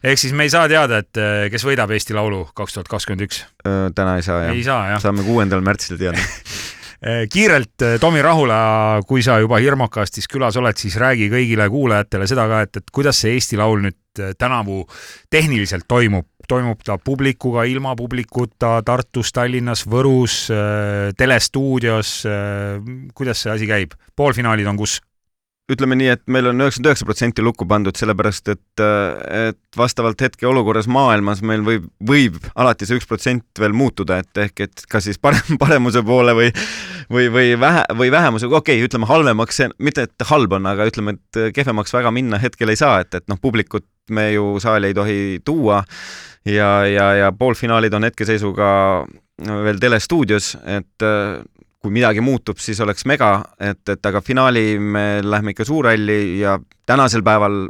[0.00, 3.44] ehk siis me ei saa teada, et kes võidab Eesti Laulu kaks tuhat kakskümmend üks?
[3.64, 4.56] täna ei saa, jah.
[4.56, 5.02] ei saa, jah.
[5.04, 6.22] saame kuuendal märtsil teada
[7.04, 12.62] kiirelt Tomi Rahula, kui sa juba Hirmokastis külas oled, siis räägi kõigile kuulajatele seda ka,
[12.64, 14.84] et, et kuidas see Eesti Laul nüüd tänavu
[15.32, 20.46] tehniliselt toimub, toimub ta publikuga, ilma publikuta Tartus, Tallinnas, Võrus,
[21.18, 22.14] telestuudios.
[23.14, 23.98] kuidas see asi käib?
[24.16, 25.00] poolfinaalid on kus?
[25.72, 30.88] Ütleme nii, et meil on üheksakümmend üheksa protsenti lukku pandud, sellepärast et, et vastavalt hetkeolukorras
[30.92, 35.20] maailmas meil võib, võib alati see üks protsent veel muutuda, et ehk et kas siis
[35.20, 36.50] parem, paremuse poole või
[37.12, 41.16] või, või vähe, või vähemusega, okei okay,, ütleme halvemaks, mitte et halb on, aga ütleme,
[41.16, 44.96] et kehvemaks väga minna hetkel ei saa, et, et noh, publikut me ju saali ei
[44.96, 45.82] tohi tuua
[46.44, 48.68] ja, ja, ja poolfinaalid on hetkeseisuga
[49.64, 51.08] veel telestuudios, et
[51.84, 56.56] kui midagi muutub, siis oleks mega, et, et aga finaali me lähme ikka suurralli ja
[56.88, 57.66] tänasel päeval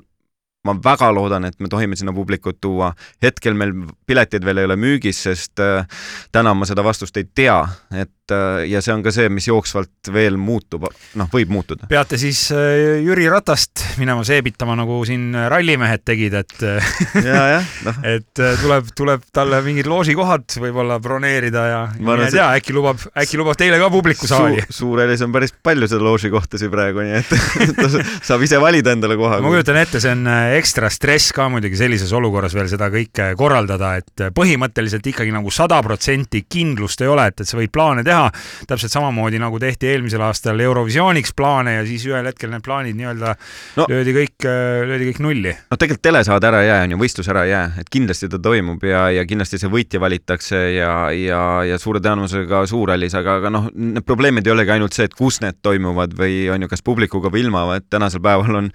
[0.65, 2.93] ma väga loodan, et me tohime sinna publikut tuua.
[3.23, 3.75] hetkel meil
[4.07, 5.85] piletid veel ei ole müügis, sest äh,
[6.33, 7.59] täna ma seda vastust ei tea,
[7.93, 10.87] et äh, ja see on ka see, mis jooksvalt veel muutub,
[11.21, 11.89] noh, võib muutuda.
[11.91, 18.01] peate siis äh, Jüri Ratast minema seebitama, nagu siin rallimehed tegid, et ja, jah, noh.
[18.15, 23.41] et tuleb, tuleb talle mingid loožikohad võib-olla broneerida ja ma ei tea, äkki lubab, äkki
[23.41, 24.79] lubab teile ka publikusaali Su.
[24.85, 27.37] Suurelis on päris palju seda loožikohtasid praegu, nii et
[27.83, 27.93] ta
[28.25, 29.43] saab ise valida endale koha.
[29.45, 30.25] ma kujutan ette, see on
[30.57, 35.81] ekstra stress ka muidugi sellises olukorras veel seda kõike korraldada, et põhimõtteliselt ikkagi nagu sada
[35.85, 38.29] protsenti kindlust ei ole, et, et sa võid plaane teha
[38.69, 43.35] täpselt samamoodi nagu tehti eelmisel aastal Eurovisiooniks plaane ja siis ühel hetkel need plaanid nii-öelda
[43.79, 44.47] no, löödi kõik,
[44.91, 45.55] löödi kõik nulli.
[45.71, 48.41] no tegelikult telesaade ära ei jää, on ju, võistlus ära ei jää, et kindlasti ta
[48.43, 53.53] toimub ja, ja kindlasti see võitja valitakse ja, ja, ja suure tõenäosusega suurhallis, aga, aga
[53.53, 56.85] noh, need probleemid ei olegi ainult see, et kus need toimuvad või on ju, kas
[56.85, 58.71] publikuga või ilma, vaid tänasel päeval on,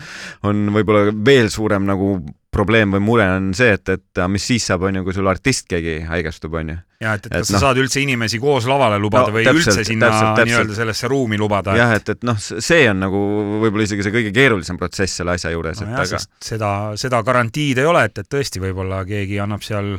[0.49, 2.17] on võib-olla veel suurem nagu
[2.49, 5.67] probleem või mure on see, et, et mis siis saab, on ju, kui sul artist
[5.69, 6.77] keegi haigestub, on ju.
[7.03, 9.45] ja et, et kas et, sa no, saad üldse inimesi koos lavale lubada no, või
[9.45, 10.09] täpselt, üldse sinna
[10.39, 11.75] nii-öelda sellesse ruumi lubada?
[11.77, 13.21] jah, et, et noh, see on nagu
[13.65, 17.21] võib-olla isegi see kõige keerulisem protsess selle asja juures no, et jah, aga seda, seda
[17.27, 19.93] garantiid ei ole, et, et tõesti võib-olla keegi annab seal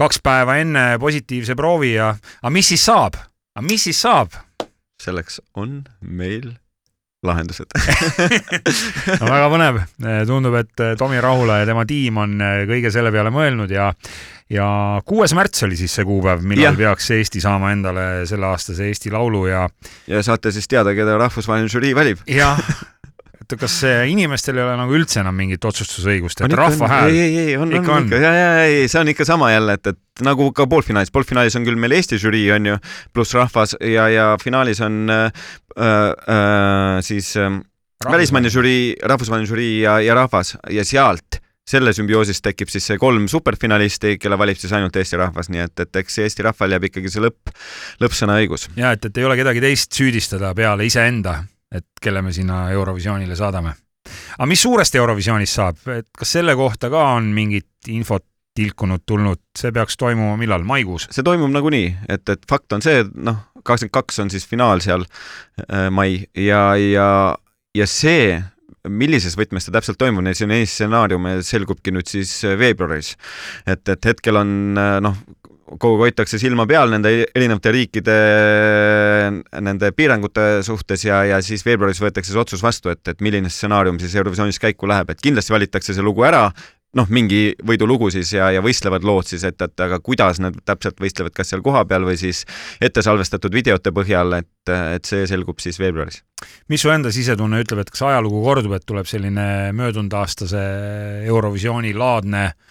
[0.00, 3.20] kaks päeva enne positiivse proovi ja aga mis siis saab?
[3.56, 4.40] aga mis siis saab?
[5.04, 6.54] selleks on meil
[7.26, 7.68] lahendused
[9.20, 9.80] no väga põnev,
[10.28, 12.36] tundub, et Tomi Rahula ja tema tiim on
[12.70, 13.90] kõige selle peale mõelnud ja
[14.50, 14.66] ja
[15.06, 16.78] kuues märts oli siis see kuupäev, millal ja.
[16.78, 19.66] peaks Eesti saama endale selleaastase Eesti Laulu ja
[20.10, 22.24] ja saate siis teada, keda rahvusvaheline žürii valib.
[22.30, 22.58] jah
[23.54, 23.78] et kas
[24.10, 27.14] inimestel ei ole nagu üldse enam mingit otsustusõigust, et rahva hääl?
[27.14, 28.06] ei, ei, ei, on, on, on.
[28.06, 31.58] ikka, ja, ja, ei, see on ikka sama jälle, et, et nagu ka poolfinaalis, poolfinaalis
[31.58, 32.78] on küll meil Eesti žürii, on ju,
[33.16, 35.44] pluss rahvas ja, ja finaalis on äh,
[35.80, 37.52] äh, siis äh,
[38.08, 40.56] välismaine žürii, rahvusvaheline žürii ja, ja rahvas.
[40.70, 41.40] Ja sealt
[41.70, 45.84] selle sümbioosist tekib siis see kolm superfinalisti, kelle valib siis ainult Eesti rahvas, nii et,
[45.84, 47.52] et eks Eesti rahval jääb ikkagi see lõpp,
[48.02, 48.66] lõppsõna õigus.
[48.80, 51.42] ja et, et ei ole kedagi teist süüdistada peale iseenda
[51.74, 53.74] et kelle me sinna Eurovisioonile saadame.
[54.38, 59.40] aga mis suurest Eurovisioonist saab, et kas selle kohta ka on mingit infot tilkunud tulnud,
[59.58, 61.06] see peaks toimuma millal, maikuus?
[61.14, 64.82] see toimub nagunii, et, et fakt on see, et noh, kakskümmend kaks on siis finaal
[64.84, 67.08] seal äh, mai ja, ja,
[67.76, 68.40] ja see,
[68.88, 73.14] millises võtmes ta täpselt toimub, neid stsenaariume selgubki nüüd siis veebruaris.
[73.68, 75.20] et, et hetkel on äh, noh,
[75.78, 78.16] kogu aeg hoitakse silma peal nende erinevate riikide
[79.62, 84.00] nende piirangute suhtes ja, ja siis veebruaris võetakse see otsus vastu, et, et milline stsenaarium
[84.02, 86.48] siis Eurovisioonis käiku läheb, et kindlasti valitakse see lugu ära,
[86.98, 90.98] noh, mingi võidulugu siis ja, ja võistlevad lood siis, et, et aga kuidas nad täpselt
[91.02, 92.42] võistlevad, kas seal kohapeal või siis
[92.82, 96.24] ette salvestatud videote põhjal, et, et see selgub siis veebruaris.
[96.72, 99.46] mis su enda sisetunne ütleb, et kas ajalugu kordub, et tuleb selline
[99.76, 100.64] möödunud aastase
[101.30, 102.69] Eurovisiooni laadne äh,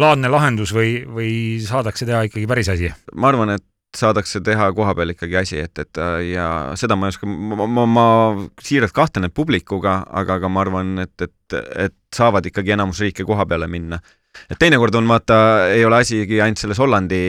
[0.00, 1.30] laadne lahendus või, või
[1.64, 2.90] saadakse teha ikkagi päris asi?
[3.14, 3.64] ma arvan, et
[3.94, 6.00] saadakse teha kohapeal ikkagi asi, et, et
[6.32, 8.06] ja seda ma ei oska, ma, ma, ma
[8.62, 13.26] siiralt kahtlen, et publikuga, aga, aga ma arvan, et, et, et saavad ikkagi enamus riike
[13.28, 14.00] koha peale minna
[14.50, 15.36] et teinekord on vaata,
[15.72, 17.20] ei ole asigi ainult selles Hollandi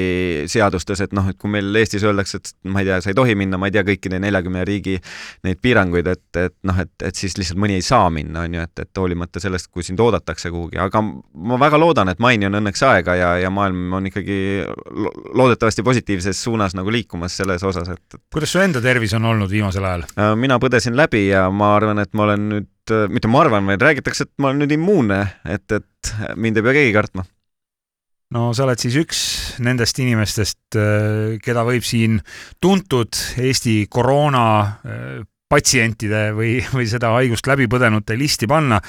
[0.52, 3.36] seadustes, et noh, et kui meil Eestis öeldakse, et ma ei tea, sa ei tohi
[3.40, 4.98] minna, ma ei tea kõikide neljakümne riigi
[5.46, 8.68] neid piiranguid, et, et noh, et, et siis lihtsalt mõni ei saa minna, on ju,
[8.68, 12.60] et, et hoolimata sellest, kui sind oodatakse kuhugi, aga ma väga loodan, et maini on
[12.62, 14.38] õnneks aega ja, ja maailm on ikkagi
[15.36, 19.86] loodetavasti positiivses suunas nagu liikumas selles osas, et kuidas su enda tervis on olnud viimasel
[19.86, 20.08] ajal?
[20.16, 23.66] Äh, mina põdesin läbi ja ma arvan, et ma olen nüüd Äh, mitte ma arvan,
[23.66, 25.18] vaid räägitakse, et ma olen nüüd immuunne,
[25.50, 25.86] et, et
[26.36, 27.26] mind ei pea keegi kartma.
[28.36, 29.22] no sa oled siis üks
[29.64, 32.20] nendest inimestest, äh, keda võib siin
[32.64, 38.80] tuntud Eesti koroona äh, patsientide või, või seda haigust läbi põdenute listi panna.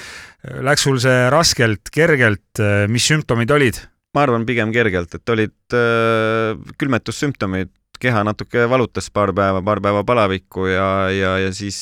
[0.65, 3.83] Läks sul see raskelt, kergelt, mis sümptomid olid?
[4.17, 10.05] ma arvan pigem kergelt, et olid äh, külmetussümptomid, keha natuke valutas paar päeva, paar päeva
[10.07, 11.77] palavikku ja, ja, ja siis,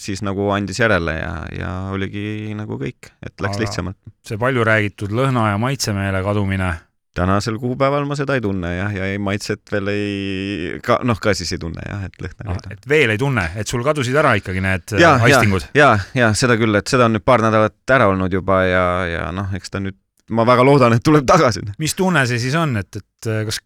[0.00, 3.98] siis nagu andis järele ja, ja oligi nagu kõik, et läks Aga- lihtsamalt.
[4.26, 6.74] see palju räägitud lõhna ja maitsemeele kadumine
[7.14, 11.34] tänasel kuupäeval ma seda ei tunne jah, ja ei maitset veel ei, ka noh, ka
[11.34, 12.76] siis ei tunne jah, et lõhna ah, ei tunne.
[12.76, 15.66] et veel ei tunne, et sul kadusid ära ikkagi need ja, äh, ja, aistingud?
[15.74, 19.26] ja, ja seda küll, et seda on nüüd paar nädalat ära olnud juba ja, ja
[19.34, 19.98] noh, eks ta nüüd,
[20.30, 21.64] ma väga loodan, et tuleb tagasi.
[21.82, 23.58] mis tunne see siis on, et, et äh, kas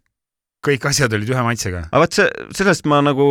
[0.64, 1.84] kõik asjad olid ühe maitsega?
[1.90, 3.26] aga vot see, sellest ma nagu,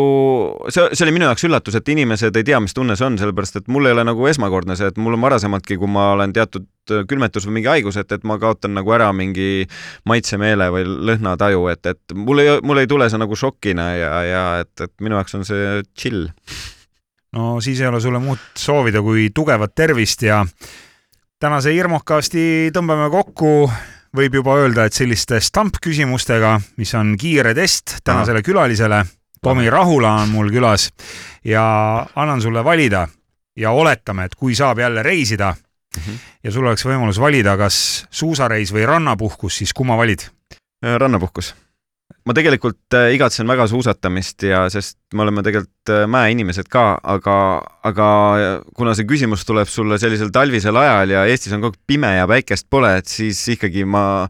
[0.67, 3.61] see, see oli minu jaoks üllatus, et inimesed ei tea, mis tunne see on, sellepärast
[3.61, 6.67] et mul ei ole nagu esmakordne see, et mul on varasemaltki, kui ma olen teatud
[7.09, 9.65] külmetus või mingi haigus, et, et ma kaotan nagu ära mingi
[10.09, 14.45] maitsemeele või lõhnataju, et, et mul ei, mul ei tule see nagu šokina ja, ja
[14.63, 16.27] et, et minu jaoks on see chill.
[17.37, 20.43] no siis ei ole sulle muud soovida kui tugevat tervist ja
[21.43, 23.55] tänase Irmokasti tõmbame kokku
[24.15, 29.03] võib juba öelda, et selliste stampküsimustega, mis on kiire test tänasele külalisele.
[29.43, 30.87] Tomi Rahula on mul külas
[31.43, 31.63] ja
[32.15, 33.07] annan sulle valida
[33.59, 36.19] ja oletame, et kui saab jälle reisida mm -hmm.
[36.43, 40.19] ja sul oleks võimalus valida, kas suusareis või rannapuhkus, siis kumma valid?
[40.97, 41.55] rannapuhkus.
[42.23, 46.85] Ma tegelikult äh, igatsen väga suusatamist ja sest me oleme tegelikult äh, mäeinimesed ka,
[47.15, 47.37] aga,
[47.83, 48.07] aga
[48.77, 52.29] kuna see küsimus tuleb sulle sellisel talvisel ajal ja Eestis on kogu aeg pime ja
[52.29, 54.23] päikest pole, et siis ikkagi ma,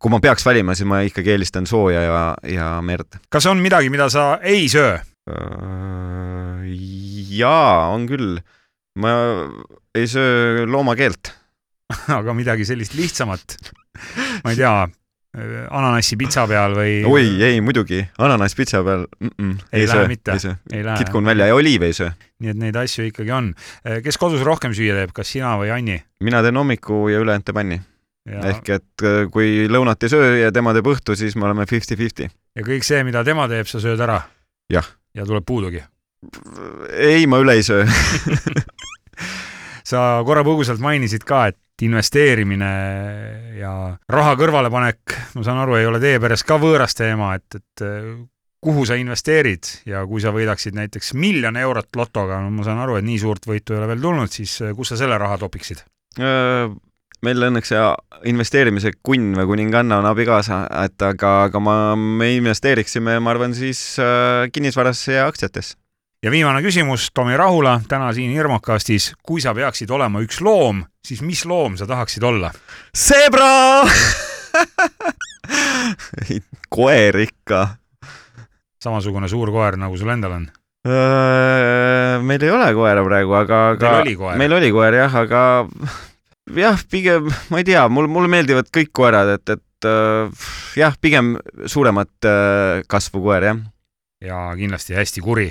[0.00, 3.20] kui ma peaks valima, siis ma ikkagi eelistan sooja ja, ja merd.
[3.32, 4.96] kas on midagi, mida sa ei söö?
[5.28, 6.66] Äh,
[7.36, 8.38] jaa, on küll.
[9.00, 9.14] ma
[9.94, 11.32] ei söö loomakeelt.
[12.18, 13.58] aga midagi sellist lihtsamat?
[14.44, 14.76] ma ei tea,
[15.34, 16.92] ananassi pitsa peal või?
[17.08, 19.30] oi, ei muidugi, ananass pitsa peal mm.
[19.34, 20.36] -mm, Ei ei lähe mitte?
[20.72, 20.98] ei lähe.
[20.98, 22.10] kitkun välja ja oliive ei söö.
[22.38, 23.54] nii et neid asju ikkagi on.
[24.04, 25.98] kes kodus rohkem süüa teeb, kas sina või Anni?
[26.20, 27.80] mina teen hommiku ja ülejäänud teeb Anni.
[28.30, 31.66] ja, ehk et äh, kui lõunat ei söö ja tema teeb õhtu, siis me oleme
[31.66, 32.30] fifty-fifty.
[32.54, 34.22] ja kõik see, mida tema teeb, sa sööd ära?
[34.70, 34.86] Jah.
[35.14, 35.82] ja tuleb puudugi?
[36.94, 37.84] ei, ma üle ei söö
[39.90, 42.70] sa korra põgusalt mainisid ka, et investeerimine
[43.60, 43.72] ja
[44.10, 48.08] raha kõrvalepanek, ma saan aru, ei ole teie peres ka võõras teema, et, et äh,
[48.64, 52.98] kuhu sa investeerid ja kui sa võidaksid näiteks miljon eurot lotoga, no ma saan aru,
[52.98, 55.84] et nii suurt võitu ei ole veel tulnud, siis äh, kus sa selle raha topiksid?
[57.24, 57.84] Meil õnneks see
[58.28, 63.80] investeerimise kunn või kuninganna on abikaasa, et aga, aga ma, me investeeriksime, ma arvan, siis
[64.02, 65.76] äh, kinnisvarasse ja aktsiatesse.
[66.22, 69.12] ja viimane küsimus, Tomi Rahula, täna siin Irmokastis.
[69.22, 72.50] kui sa peaksid olema üks loom, siis mis loom sa tahaksid olla?
[72.96, 73.84] Zebra
[76.74, 77.62] koer ikka.
[78.82, 80.46] samasugune suur koer, nagu sul endal on?
[80.84, 85.42] meil ei ole koera praegu, aga, aga meil oli koer jah, aga
[86.52, 89.88] jah, pigem ma ei tea, mul, mulle meeldivad kõik koerad, et, et
[90.76, 91.34] jah, pigem
[91.64, 92.28] suuremat
[92.88, 93.62] kasvu koer jah.
[94.24, 95.48] ja kindlasti hästi kuri.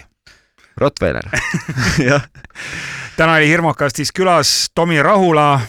[0.78, 1.24] Rottweiler
[2.10, 2.28] jah.
[3.18, 5.62] täna oli Hirmukastis külas Tomi Rahula,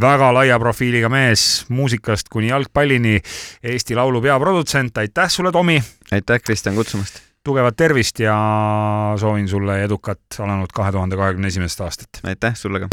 [0.00, 3.20] väga laia profiiliga mees, muusikast kuni jalgpallini,
[3.62, 5.82] Eesti Laulu peaprodutsent, aitäh sulle, Tomi!
[6.12, 7.20] aitäh, Kristjan, kutsumast!
[7.44, 8.36] tugevat tervist ja
[9.16, 12.08] soovin sulle edukat alanud kahe tuhande kahekümne esimest aastat!
[12.24, 12.88] aitäh sulle ka!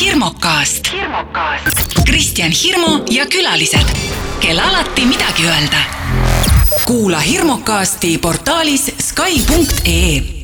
[0.00, 0.90] hirmukast.
[2.06, 3.96] Kristjan Hirmu ja külalised,
[4.40, 5.82] kel alati midagi öelda.
[6.84, 10.41] kuula Hirmukasti portaalis Skype.ee